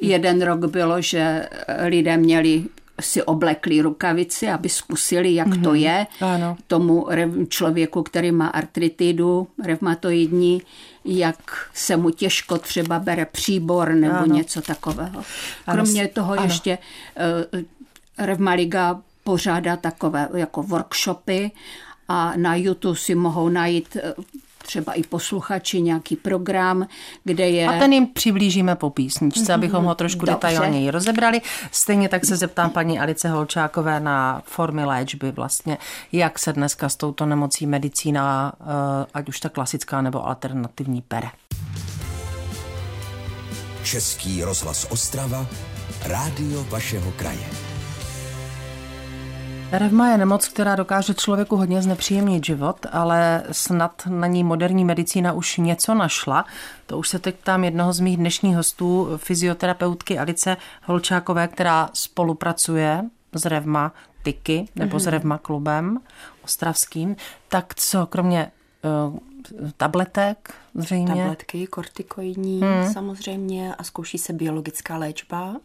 Jeden 0.00 0.42
rok 0.42 0.64
bylo, 0.64 1.02
že 1.02 1.48
lidé 1.84 2.16
měli 2.16 2.64
si 3.00 3.22
oblekli 3.22 3.80
rukavici, 3.80 4.48
aby 4.48 4.68
zkusili, 4.68 5.34
jak 5.34 5.48
mm-hmm. 5.48 5.62
to 5.62 5.68
mhm. 5.68 5.78
je. 5.78 6.06
Ano. 6.20 6.56
Tomu 6.66 7.06
člověku, 7.48 8.02
který 8.02 8.32
má 8.32 8.46
artritidu 8.46 9.48
reumatoidní, 9.64 10.62
jak 11.04 11.68
se 11.74 11.96
mu 11.96 12.10
těžko 12.10 12.58
třeba 12.58 12.98
bere 12.98 13.26
příbor 13.26 13.94
nebo 13.94 14.16
ano. 14.16 14.34
něco 14.34 14.60
takového. 14.60 15.24
Kromě 15.64 16.00
ano. 16.02 16.10
toho 16.14 16.32
ano. 16.32 16.42
ještě 16.42 16.78
uh, 17.54 17.60
Revmaliga 18.18 19.00
pořádá 19.24 19.76
takové 19.76 20.28
jako 20.34 20.62
workshopy 20.62 21.50
a 22.08 22.32
na 22.36 22.54
YouTube 22.54 22.98
si 22.98 23.14
mohou 23.14 23.48
najít 23.48 23.96
eh, 23.96 24.14
třeba 24.68 24.92
i 24.92 25.02
posluchači 25.02 25.80
nějaký 25.80 26.16
program, 26.16 26.86
kde 27.24 27.48
je... 27.48 27.68
A 27.68 27.78
ten 27.78 27.92
jim 27.92 28.06
přiblížíme 28.06 28.76
po 28.76 28.90
písničce, 28.90 29.42
mm-hmm. 29.42 29.54
abychom 29.54 29.84
ho 29.84 29.94
trošku 29.94 30.26
Dobře. 30.26 30.32
detailněji 30.32 30.90
rozebrali. 30.90 31.40
Stejně 31.72 32.08
tak 32.08 32.24
se 32.24 32.36
zeptám 32.36 32.70
paní 32.70 33.00
Alice 33.00 33.28
Holčákové 33.28 34.00
na 34.00 34.42
formy 34.44 34.84
léčby 34.84 35.32
vlastně, 35.32 35.78
jak 36.12 36.38
se 36.38 36.52
dneska 36.52 36.88
s 36.88 36.96
touto 36.96 37.26
nemocí 37.26 37.66
medicína, 37.66 38.52
eh, 38.60 39.06
ať 39.14 39.28
už 39.28 39.40
ta 39.40 39.48
klasická 39.48 40.02
nebo 40.02 40.26
alternativní, 40.26 41.02
pere. 41.02 41.28
Český 43.82 44.44
rozhlas 44.44 44.86
Ostrava, 44.90 45.46
rádio 46.04 46.64
vašeho 46.64 47.12
kraje. 47.16 47.67
Revma 49.72 50.08
je 50.08 50.18
nemoc, 50.18 50.48
která 50.48 50.76
dokáže 50.76 51.14
člověku 51.14 51.56
hodně 51.56 51.82
znepříjemnit 51.82 52.46
život, 52.46 52.86
ale 52.92 53.42
snad 53.52 54.02
na 54.06 54.26
ní 54.26 54.44
moderní 54.44 54.84
medicína 54.84 55.32
už 55.32 55.56
něco 55.56 55.94
našla. 55.94 56.44
To 56.86 56.98
už 56.98 57.08
se 57.08 57.18
teď 57.18 57.36
ptám 57.36 57.64
jednoho 57.64 57.92
z 57.92 58.00
mých 58.00 58.16
dnešních 58.16 58.56
hostů, 58.56 59.08
fyzioterapeutky 59.16 60.18
Alice 60.18 60.56
Holčákové, 60.84 61.48
která 61.48 61.90
spolupracuje 61.92 63.04
s 63.32 63.44
Revma 63.44 63.92
Tyky 64.22 64.68
nebo 64.76 64.96
mm-hmm. 64.96 65.00
s 65.00 65.04
mhm. 65.04 65.10
Revma 65.10 65.38
klubem 65.38 66.00
ostravským. 66.44 67.16
Tak 67.48 67.74
co, 67.74 68.06
kromě 68.06 68.50
uh, 69.08 69.18
tabletek 69.76 70.54
zřejmě? 70.74 71.14
Tabletky, 71.14 71.66
kortikoidní 71.66 72.60
hmm. 72.60 72.92
samozřejmě 72.92 73.74
a 73.74 73.84
zkouší 73.84 74.18
se 74.18 74.32
biologická 74.32 74.96
léčba. 74.96 75.56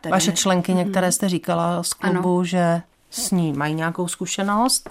Tedy... 0.00 0.10
Vaše 0.10 0.32
členky, 0.32 0.74
některé 0.74 1.06
mhm. 1.06 1.12
jste 1.12 1.28
říkala 1.28 1.82
z 1.82 1.92
klubu, 1.92 2.34
ano. 2.34 2.44
že 2.44 2.82
s 3.10 3.30
ní 3.30 3.52
mají 3.52 3.74
nějakou 3.74 4.08
zkušenost 4.08 4.90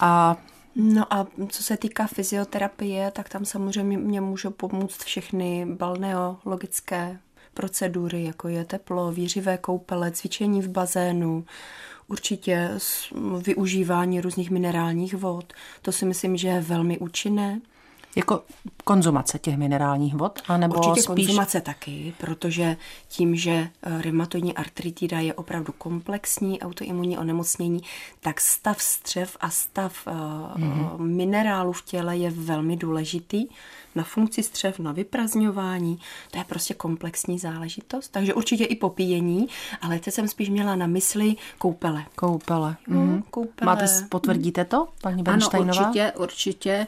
a 0.00 0.36
No 0.76 1.14
a 1.14 1.26
co 1.48 1.62
se 1.62 1.76
týká 1.76 2.06
fyzioterapie, 2.06 3.10
tak 3.10 3.28
tam 3.28 3.44
samozřejmě 3.44 3.98
mě 3.98 4.20
můžou 4.20 4.50
pomůct 4.50 5.04
všechny 5.04 5.66
balneologické 5.66 7.18
procedury, 7.54 8.24
jako 8.24 8.48
je 8.48 8.64
teplo, 8.64 9.12
výřivé 9.12 9.58
koupele, 9.58 10.10
cvičení 10.10 10.62
v 10.62 10.68
bazénu, 10.68 11.44
určitě 12.08 12.70
využívání 13.46 14.20
různých 14.20 14.50
minerálních 14.50 15.14
vod. 15.14 15.52
To 15.82 15.92
si 15.92 16.04
myslím, 16.04 16.36
že 16.36 16.48
je 16.48 16.60
velmi 16.60 16.98
účinné. 16.98 17.60
Jako 18.16 18.42
konzumace 18.84 19.38
těch 19.38 19.56
minerálních 19.56 20.14
vod? 20.14 20.42
Anebo 20.48 20.74
Určitě 20.74 21.02
spíš... 21.02 21.26
konzumace 21.26 21.60
taky, 21.60 22.14
protože 22.18 22.76
tím, 23.08 23.36
že 23.36 23.50
eh, 23.50 24.02
reumatoidní 24.02 24.54
artritida 24.54 25.20
je 25.20 25.34
opravdu 25.34 25.72
komplexní 25.78 26.60
autoimunní 26.60 27.18
onemocnění, 27.18 27.80
tak 28.20 28.40
stav 28.40 28.82
střev 28.82 29.36
a 29.40 29.50
stav 29.50 30.06
mm-hmm. 30.06 30.98
minerálů 30.98 31.72
v 31.72 31.82
těle 31.82 32.16
je 32.16 32.30
velmi 32.30 32.76
důležitý 32.76 33.48
na 33.94 34.04
funkci 34.04 34.42
střev, 34.42 34.78
na 34.78 34.92
vyprazňování. 34.92 35.98
To 36.30 36.38
je 36.38 36.44
prostě 36.44 36.74
komplexní 36.74 37.38
záležitost. 37.38 38.08
Takže 38.08 38.34
určitě 38.34 38.64
i 38.64 38.76
popíjení, 38.76 39.48
ale 39.80 39.98
teď 39.98 40.14
jsem 40.14 40.28
spíš 40.28 40.48
měla 40.48 40.76
na 40.76 40.86
mysli 40.86 41.36
koupele. 41.58 42.04
Koupele. 42.14 42.76
Mm-hmm. 42.88 43.22
koupele. 43.30 43.66
Máte, 43.66 43.86
potvrdíte 44.08 44.64
to, 44.64 44.88
paní 45.02 45.22
Benštejnová? 45.22 45.78
Ano, 45.78 45.86
určitě, 45.88 46.12
určitě. 46.16 46.86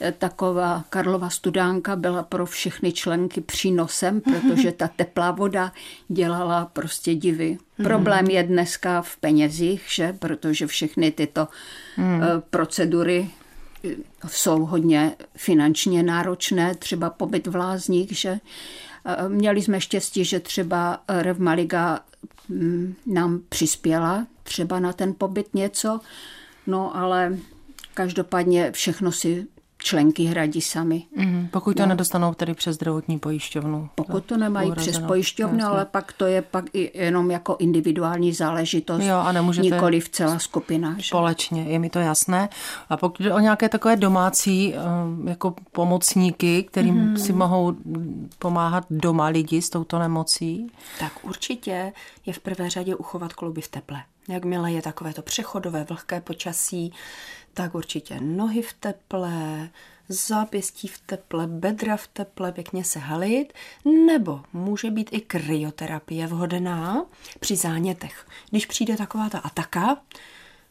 Eh, 0.00 0.12
taková 0.12 0.84
Karlova 0.90 1.30
studánka 1.30 1.96
byla 1.96 2.22
pro 2.22 2.46
všechny 2.46 2.92
členky 2.92 3.40
přínosem, 3.40 4.20
protože 4.20 4.72
ta 4.72 4.88
teplá 4.88 5.30
voda 5.30 5.72
dělala 6.08 6.70
prostě 6.72 7.14
divy. 7.14 7.58
Mm. 7.78 7.84
Problém 7.84 8.26
je 8.26 8.42
dneska 8.42 9.02
v 9.02 9.16
penězích, 9.16 9.82
že? 9.88 10.12
protože 10.12 10.66
všechny 10.66 11.10
tyto 11.10 11.48
mm. 11.96 12.20
procedury 12.50 13.30
jsou 14.28 14.64
hodně 14.64 15.16
finančně 15.36 16.02
náročné, 16.02 16.74
třeba 16.74 17.10
pobyt 17.10 17.46
v 17.46 17.56
lázních, 17.56 18.18
že 18.18 18.40
měli 19.28 19.62
jsme 19.62 19.80
štěstí, 19.80 20.24
že 20.24 20.40
třeba 20.40 21.02
Revmaliga 21.08 22.00
mm, 22.48 22.94
nám 23.06 23.40
přispěla 23.48 24.26
třeba 24.42 24.80
na 24.80 24.92
ten 24.92 25.14
pobyt 25.18 25.54
něco, 25.54 26.00
no 26.66 26.96
ale 26.96 27.38
každopádně 27.94 28.72
všechno 28.72 29.12
si 29.12 29.46
členky 29.86 30.24
hradí 30.24 30.60
sami. 30.60 31.02
Mm, 31.16 31.48
pokud 31.50 31.76
to 31.76 31.82
no. 31.82 31.88
nedostanou 31.88 32.34
tedy 32.34 32.54
přes 32.54 32.76
zdravotní 32.76 33.18
pojišťovnu. 33.18 33.88
Pokud 33.94 34.24
to 34.24 34.36
nemají 34.36 34.68
uhrazeno. 34.68 34.92
přes 34.92 35.06
pojišťovnu, 35.06 35.58
Jasně. 35.58 35.74
ale 35.74 35.84
pak 35.84 36.12
to 36.12 36.26
je 36.26 36.42
pak 36.42 36.64
i 36.72 36.90
jenom 36.94 37.30
jako 37.30 37.56
individuální 37.58 38.32
záležitost, 38.32 39.04
jo, 39.04 39.16
a 39.16 39.32
nemůžete 39.32 39.68
nikoli 39.68 40.00
v 40.00 40.08
celá 40.08 40.38
skupina. 40.38 40.94
Že? 40.98 41.06
Společně, 41.06 41.62
je 41.62 41.78
mi 41.78 41.90
to 41.90 41.98
jasné. 41.98 42.48
A 42.88 42.96
pokud 42.96 43.22
jde 43.22 43.34
o 43.34 43.38
nějaké 43.38 43.68
takové 43.68 43.96
domácí 43.96 44.74
eh, 44.74 44.78
jako 45.30 45.54
pomocníky, 45.72 46.62
kterým 46.62 46.94
mm. 46.94 47.16
si 47.16 47.32
mohou 47.32 47.74
pomáhat 48.38 48.84
doma 48.90 49.26
lidi 49.26 49.62
s 49.62 49.70
touto 49.70 49.98
nemocí? 49.98 50.66
Tak 50.98 51.12
určitě 51.22 51.92
je 52.26 52.32
v 52.32 52.38
prvé 52.38 52.70
řadě 52.70 52.96
uchovat 52.96 53.32
klouby 53.32 53.60
v 53.60 53.68
teple. 53.68 54.02
Jakmile 54.28 54.72
je 54.72 54.82
takové 54.82 55.14
to 55.14 55.22
přechodové 55.22 55.84
vlhké 55.84 56.20
počasí, 56.20 56.92
tak 57.54 57.74
určitě 57.74 58.20
nohy 58.20 58.62
v 58.62 58.72
teple, 58.72 59.68
zápěstí 60.08 60.88
v 60.88 60.98
teple, 61.06 61.46
bedra 61.46 61.96
v 61.96 62.06
teple, 62.06 62.52
pěkně 62.52 62.84
se 62.84 62.98
halit, 62.98 63.52
nebo 64.06 64.40
může 64.52 64.90
být 64.90 65.08
i 65.12 65.20
kryoterapie 65.20 66.26
vhodná 66.26 67.04
při 67.40 67.56
zánětech. 67.56 68.26
Když 68.50 68.66
přijde 68.66 68.96
taková 68.96 69.28
ta 69.28 69.38
ataka, 69.38 69.96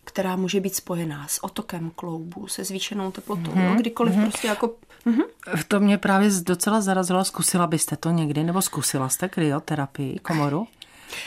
která 0.03 0.35
může 0.35 0.59
být 0.59 0.75
spojená 0.75 1.27
s 1.27 1.43
otokem 1.43 1.91
kloubu, 1.95 2.47
se 2.47 2.63
zvýšenou 2.63 3.11
teplotou, 3.11 3.51
mm-hmm. 3.51 3.69
no, 3.69 3.75
kdykoliv 3.75 4.15
mm-hmm. 4.15 4.21
prostě 4.29 4.47
jako... 4.47 4.75
Mm-hmm. 5.05 5.25
To 5.67 5.79
mě 5.79 5.97
právě 5.97 6.29
docela 6.41 6.81
zarazilo. 6.81 7.25
Zkusila 7.25 7.67
byste 7.67 7.95
to 7.95 8.09
někdy, 8.09 8.43
nebo 8.43 8.61
zkusila 8.61 9.09
jste 9.09 9.29
kryoterapii, 9.29 10.19
komoru? 10.19 10.67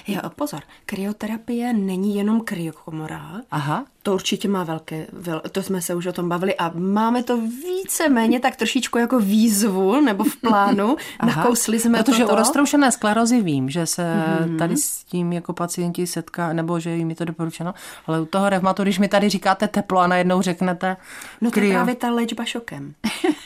Jo, 0.07 0.21
pozor, 0.37 0.61
kryoterapie 0.87 1.73
není 1.73 2.17
jenom 2.17 2.41
kryokomora. 2.41 3.41
Aha. 3.51 3.85
To 4.03 4.15
určitě 4.15 4.49
má 4.49 4.65
velké, 4.65 5.07
vel, 5.13 5.43
to 5.53 5.63
jsme 5.63 5.83
se 5.83 5.95
už 5.95 6.07
o 6.07 6.13
tom 6.13 6.29
bavili 6.29 6.57
a 6.57 6.73
máme 6.75 7.23
to 7.23 7.41
více 7.41 8.09
méně 8.09 8.41
tak 8.41 8.57
trošičku 8.57 8.99
jako 8.99 9.21
výzvu 9.21 10.01
nebo 10.01 10.25
v 10.25 10.37
plánu. 10.37 10.97
Aha. 11.19 11.37
Nakousli 11.37 11.81
jsme 11.81 11.99
Protože 12.03 12.23
toto. 12.23 12.33
u 12.33 12.37
roztroušené 12.37 12.93
sklerozy 12.93 13.43
vím, 13.43 13.71
že 13.71 13.87
se 13.87 14.03
mm-hmm. 14.03 14.59
tady 14.59 14.77
s 14.77 15.05
tím 15.05 15.33
jako 15.33 15.53
pacienti 15.53 16.07
setká, 16.07 16.53
nebo 16.53 16.81
že 16.81 16.91
jim 16.91 17.11
je 17.11 17.17
to 17.17 17.25
doporučeno, 17.25 17.75
ale 18.07 18.21
u 18.21 18.27
toho 18.27 18.49
revmatu, 18.49 18.83
když 18.83 18.99
mi 18.99 19.09
tady 19.09 19.29
říkáte 19.29 19.69
teplo 19.69 20.01
a 20.01 20.07
najednou 20.07 20.43
řeknete 20.43 20.97
No 21.41 21.51
to 21.51 21.61
je 21.61 21.71
právě 21.73 21.95
ta 21.95 22.11
léčba 22.11 22.45
šokem. 22.45 22.95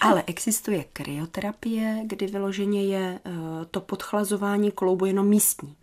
ale 0.00 0.22
existuje 0.26 0.84
kryoterapie, 0.92 2.02
kdy 2.06 2.26
vyloženě 2.26 2.84
je 2.84 3.18
uh, 3.26 3.32
to 3.70 3.80
podchlazování 3.80 4.70
kloubu 4.70 5.04
jenom 5.04 5.28
místní 5.28 5.74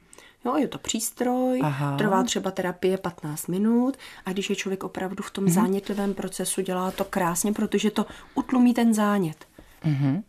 Jo, 0.45 0.57
je 0.57 0.67
to 0.67 0.77
přístroj, 0.77 1.59
Aha. 1.63 1.97
trvá 1.97 2.23
třeba 2.23 2.51
terapie 2.51 2.97
15 2.97 3.47
minut 3.47 3.97
a 4.25 4.31
když 4.31 4.49
je 4.49 4.55
člověk 4.55 4.83
opravdu 4.83 5.23
v 5.23 5.31
tom 5.31 5.43
Mhm. 5.43 5.53
zánětlivém 5.53 6.13
procesu, 6.13 6.61
dělá 6.61 6.91
to 6.91 7.03
krásně, 7.05 7.53
protože 7.53 7.91
to 7.91 8.05
utlumí 8.35 8.73
ten 8.73 8.93
zánět. 8.93 9.45
Mhm. 9.83 10.23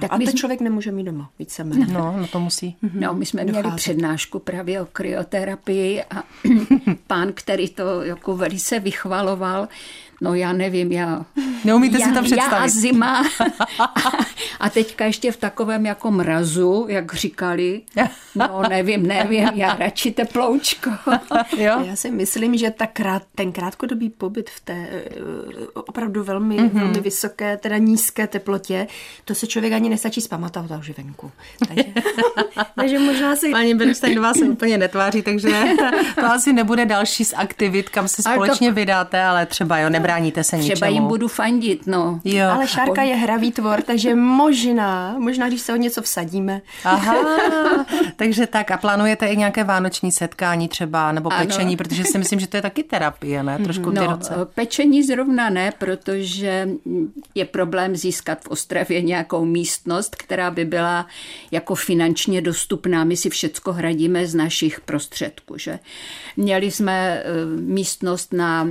Tak 0.00 0.12
a 0.12 0.16
my 0.16 0.24
ten 0.24 0.32
jsme- 0.32 0.38
člověk 0.40 0.60
nemůže 0.60 0.92
mít 0.92 1.04
doma 1.04 1.30
víceméně. 1.38 1.86
No, 1.86 2.14
no 2.18 2.26
to 2.26 2.40
musí. 2.40 2.76
No, 2.94 3.14
my 3.14 3.26
jsme 3.26 3.44
měli 3.44 3.62
Dochází. 3.62 3.76
přednášku 3.76 4.38
právě 4.38 4.80
o 4.82 4.86
kryoterapii 4.86 6.02
a 6.02 6.22
pán, 7.06 7.32
který 7.32 7.68
to 7.68 8.02
jako 8.02 8.36
velice 8.36 8.78
vychvaloval, 8.80 9.68
no 10.22 10.34
já 10.34 10.52
nevím, 10.52 10.92
já... 10.92 11.24
Neumíte 11.64 11.96
si 11.96 12.02
já, 12.02 12.08
to 12.08 12.14
Já 12.14 12.20
a 12.20 12.22
představit. 12.22 12.70
zima. 12.70 13.24
a 14.60 14.70
teďka 14.70 15.04
ještě 15.04 15.32
v 15.32 15.36
takovém 15.36 15.86
jako 15.86 16.10
mrazu, 16.10 16.86
jak 16.88 17.14
říkali, 17.14 17.80
no 18.34 18.62
nevím, 18.68 19.06
nevím, 19.06 19.48
já 19.54 19.74
radši 19.74 20.10
teploučko. 20.10 20.90
Jo? 21.56 21.80
Já 21.84 21.96
si 21.96 22.10
myslím, 22.10 22.56
že 22.56 22.70
ta 22.70 22.86
krát, 22.86 23.22
ten 23.34 23.52
krátkodobý 23.52 24.10
pobyt 24.10 24.50
v 24.50 24.60
té 24.60 24.72
eh, 24.90 25.02
opravdu 25.74 26.24
velmi, 26.24 26.52
Mhm. 26.56 26.68
mm-hmm. 26.68 26.78
velmi 26.80 27.00
vysoké, 27.00 27.56
teda 27.56 27.78
nízké 27.78 28.26
teplotě, 28.26 28.86
to 29.24 29.34
se 29.34 29.46
člověk 29.46 29.72
ani 29.72 29.88
nestačí 29.88 30.20
zpamatovat 30.20 30.70
je 30.88 30.94
venku. 30.96 31.30
Takže, 31.68 31.84
takže 32.76 32.98
možná 32.98 33.36
si... 33.36 33.50
Paní 33.50 33.74
Bernsteinová 33.74 34.34
se 34.34 34.44
úplně 34.44 34.78
netváří, 34.78 35.22
takže 35.22 35.64
to 36.14 36.26
asi 36.26 36.52
nebude 36.52 36.86
další 36.86 37.24
z 37.24 37.34
aktivit, 37.36 37.88
kam 37.88 38.08
se 38.08 38.22
Ale 38.26 38.36
to- 38.36 38.42
společně 38.44 38.72
vydáte, 38.72 39.22
ale 39.24 39.46
třeba 39.46 39.78
jo, 39.78 39.88
nebráníte 40.12 40.44
se 40.44 40.56
Třeba 40.58 40.74
ničemu. 40.86 40.92
jim 40.92 41.08
budu 41.08 41.28
fandit, 41.28 41.86
no. 41.86 42.20
Jo. 42.24 42.48
Ale 42.52 42.66
šárka 42.68 43.02
je 43.02 43.14
hravý 43.16 43.52
tvor, 43.52 43.82
takže 43.82 44.14
možná, 44.14 45.16
možná 45.18 45.48
když 45.48 45.60
se 45.60 45.72
o 45.72 45.76
něco 45.76 46.02
vsadíme, 46.02 46.60
Aha, 46.84 47.16
takže 48.16 48.46
tak 48.46 48.70
a 48.70 48.76
plánujete 48.76 49.26
i 49.26 49.36
nějaké 49.36 49.64
vánoční 49.64 50.12
setkání 50.12 50.68
třeba, 50.68 51.12
nebo 51.12 51.32
Ano. 51.32 51.46
pečení, 51.46 51.76
protože 51.76 52.04
si 52.04 52.18
myslím, 52.18 52.40
že 52.40 52.46
to 52.46 52.56
je 52.56 52.62
taky 52.62 52.82
terapie, 52.82 53.42
ne? 53.42 53.58
Trošku 53.58 53.90
ty 53.90 53.96
No, 53.96 54.06
roce. 54.06 54.34
pečení 54.54 55.02
zrovna 55.02 55.50
ne, 55.50 55.72
protože 55.78 56.68
je 57.34 57.44
problém 57.44 57.96
získat 57.96 58.38
v 58.44 58.48
Ostravě 58.48 59.02
nějakou 59.02 59.44
místnost, 59.44 60.16
která 60.16 60.50
by 60.50 60.64
byla 60.64 61.06
jako 61.50 61.74
finančně 61.74 62.40
dostupná. 62.40 63.04
My 63.04 63.16
si 63.16 63.30
všecko 63.30 63.72
hradíme 63.72 64.26
z 64.26 64.34
našich 64.34 64.80
prostředků. 64.80 65.58
Že? 65.58 65.78
Měli 66.36 66.70
jsme 66.70 67.22
eh, 67.24 67.24
místnost 67.60 68.32
na 68.32 68.68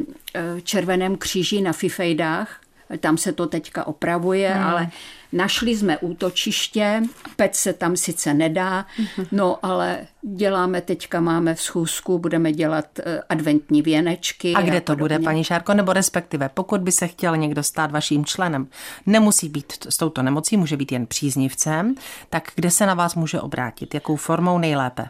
Červeném 0.63 1.17
kříži 1.17 1.61
na 1.61 1.73
Fifejdách, 1.73 2.61
tam 2.97 3.17
se 3.17 3.33
to 3.33 3.47
teďka 3.47 3.87
opravuje, 3.87 4.49
hmm. 4.49 4.63
ale 4.63 4.89
našli 5.31 5.77
jsme 5.77 5.97
útočiště, 5.97 7.03
pec 7.35 7.55
se 7.55 7.73
tam 7.73 7.97
sice 7.97 8.33
nedá, 8.33 8.85
no 9.31 9.65
ale 9.65 10.07
děláme 10.21 10.81
teďka, 10.81 11.19
máme 11.19 11.55
v 11.55 11.61
schůzku, 11.61 12.19
budeme 12.19 12.51
dělat 12.51 12.99
eh, 12.99 13.21
adventní 13.29 13.81
věnečky. 13.81 14.53
A 14.53 14.61
kde 14.61 14.81
to 14.81 14.93
podobně. 14.93 15.17
bude, 15.17 15.25
paní 15.25 15.43
Šárko, 15.43 15.73
nebo 15.73 15.93
respektive, 15.93 16.49
pokud 16.49 16.81
by 16.81 16.91
se 16.91 17.07
chtěl 17.07 17.37
někdo 17.37 17.63
stát 17.63 17.91
vaším 17.91 18.25
členem, 18.25 18.67
nemusí 19.05 19.49
být 19.49 19.73
s 19.89 19.97
touto 19.97 20.21
nemocí, 20.21 20.57
může 20.57 20.77
být 20.77 20.91
jen 20.91 21.07
příznivcem, 21.07 21.95
tak 22.29 22.51
kde 22.55 22.71
se 22.71 22.85
na 22.85 22.93
vás 22.93 23.15
může 23.15 23.41
obrátit? 23.41 23.93
Jakou 23.93 24.15
formou 24.15 24.57
nejlépe? 24.57 25.05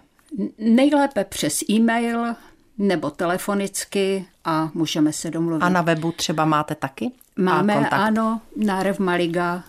Nejlépe 0.58 1.24
přes 1.24 1.70
e-mail 1.70 2.36
nebo 2.82 3.10
telefonicky 3.10 4.26
a 4.46 4.70
můžeme 4.74 5.14
se 5.14 5.32
domluvit. 5.32 5.64
A 5.64 5.70
na 5.70 5.82
webu 5.82 6.12
třeba 6.12 6.46
máte 6.46 6.76
taky? 6.76 7.12
Máme, 7.36 7.74
kontakt? 7.74 7.94
ano, 7.94 8.42
na 8.56 8.84
Revmaliga, 8.84 9.64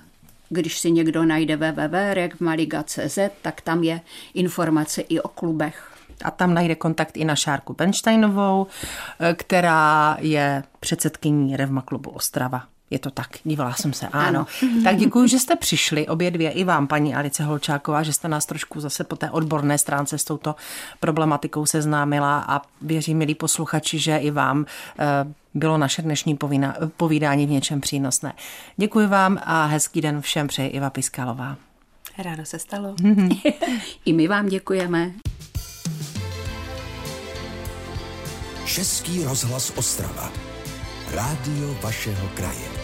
když 0.49 0.79
si 0.79 0.91
někdo 0.91 1.25
najde 1.25 1.57
www.revmaliga.cz, 1.57 3.19
tak 3.43 3.61
tam 3.61 3.83
je 3.83 4.01
informace 4.35 5.01
i 5.01 5.21
o 5.21 5.29
klubech. 5.29 5.93
A 6.25 6.31
tam 6.31 6.55
najde 6.55 6.75
kontakt 6.75 7.17
i 7.17 7.25
na 7.25 7.37
Šárku 7.37 7.75
Benštejnovou, 7.75 8.67
eh, 9.21 9.35
která 9.35 10.17
je 10.21 10.63
předsedkyní 10.81 11.57
Revma 11.57 11.83
klubu 11.83 12.11
Ostrava. 12.11 12.72
Je 12.93 12.99
to 12.99 13.11
tak, 13.11 13.29
dívala 13.45 13.75
jsem 13.75 13.93
se, 13.93 14.09
ano. 14.09 14.27
Ano. 14.29 14.47
Tak 14.85 14.97
děkuji, 14.97 15.27
že 15.29 15.39
jste 15.39 15.57
přišli, 15.57 16.09
obě 16.09 16.31
dvě, 16.31 16.51
i 16.51 16.65
vám, 16.65 16.87
paní 16.87 17.15
Alice 17.15 17.45
Holčáková, 17.45 18.03
že 18.03 18.13
jste 18.13 18.29
nás 18.29 18.47
trošku 18.47 18.81
zase 18.81 19.05
po 19.05 19.17
té 19.17 19.31
odborné 19.31 19.79
stránce 19.79 20.19
s 20.19 20.25
touto 20.25 20.55
problematikou 21.01 21.67
seznámila 21.67 22.45
a 22.49 22.63
věřím, 22.83 23.19
milí 23.19 23.35
posluchači, 23.35 23.99
že 23.99 24.17
i 24.17 24.31
vám 24.31 24.67
eh, 24.99 25.05
bylo 25.55 25.79
naše 25.79 26.03
dnešní 26.03 26.37
povína, 26.37 26.77
povídání 26.97 27.47
v 27.47 27.51
něčem 27.51 27.81
přínosné. 27.81 28.33
Děkuji 28.77 29.07
vám 29.07 29.39
a 29.45 29.67
hezký 29.67 30.01
den 30.01 30.21
všem 30.21 30.49
přeji 30.49 30.69
Iva 30.69 30.91
Piskalová. 30.91 31.57
ráno 32.19 32.45
se 32.45 32.59
stalo. 32.59 32.95
I 34.05 34.13
my 34.13 34.29
vám 34.29 34.47
děkujeme. 34.49 35.13
Český 38.67 39.25
rozhlas 39.25 39.73
Ostrava. 39.77 40.33
Rádio 41.13 41.77
vašeho 41.83 42.29
kraje. 42.35 42.82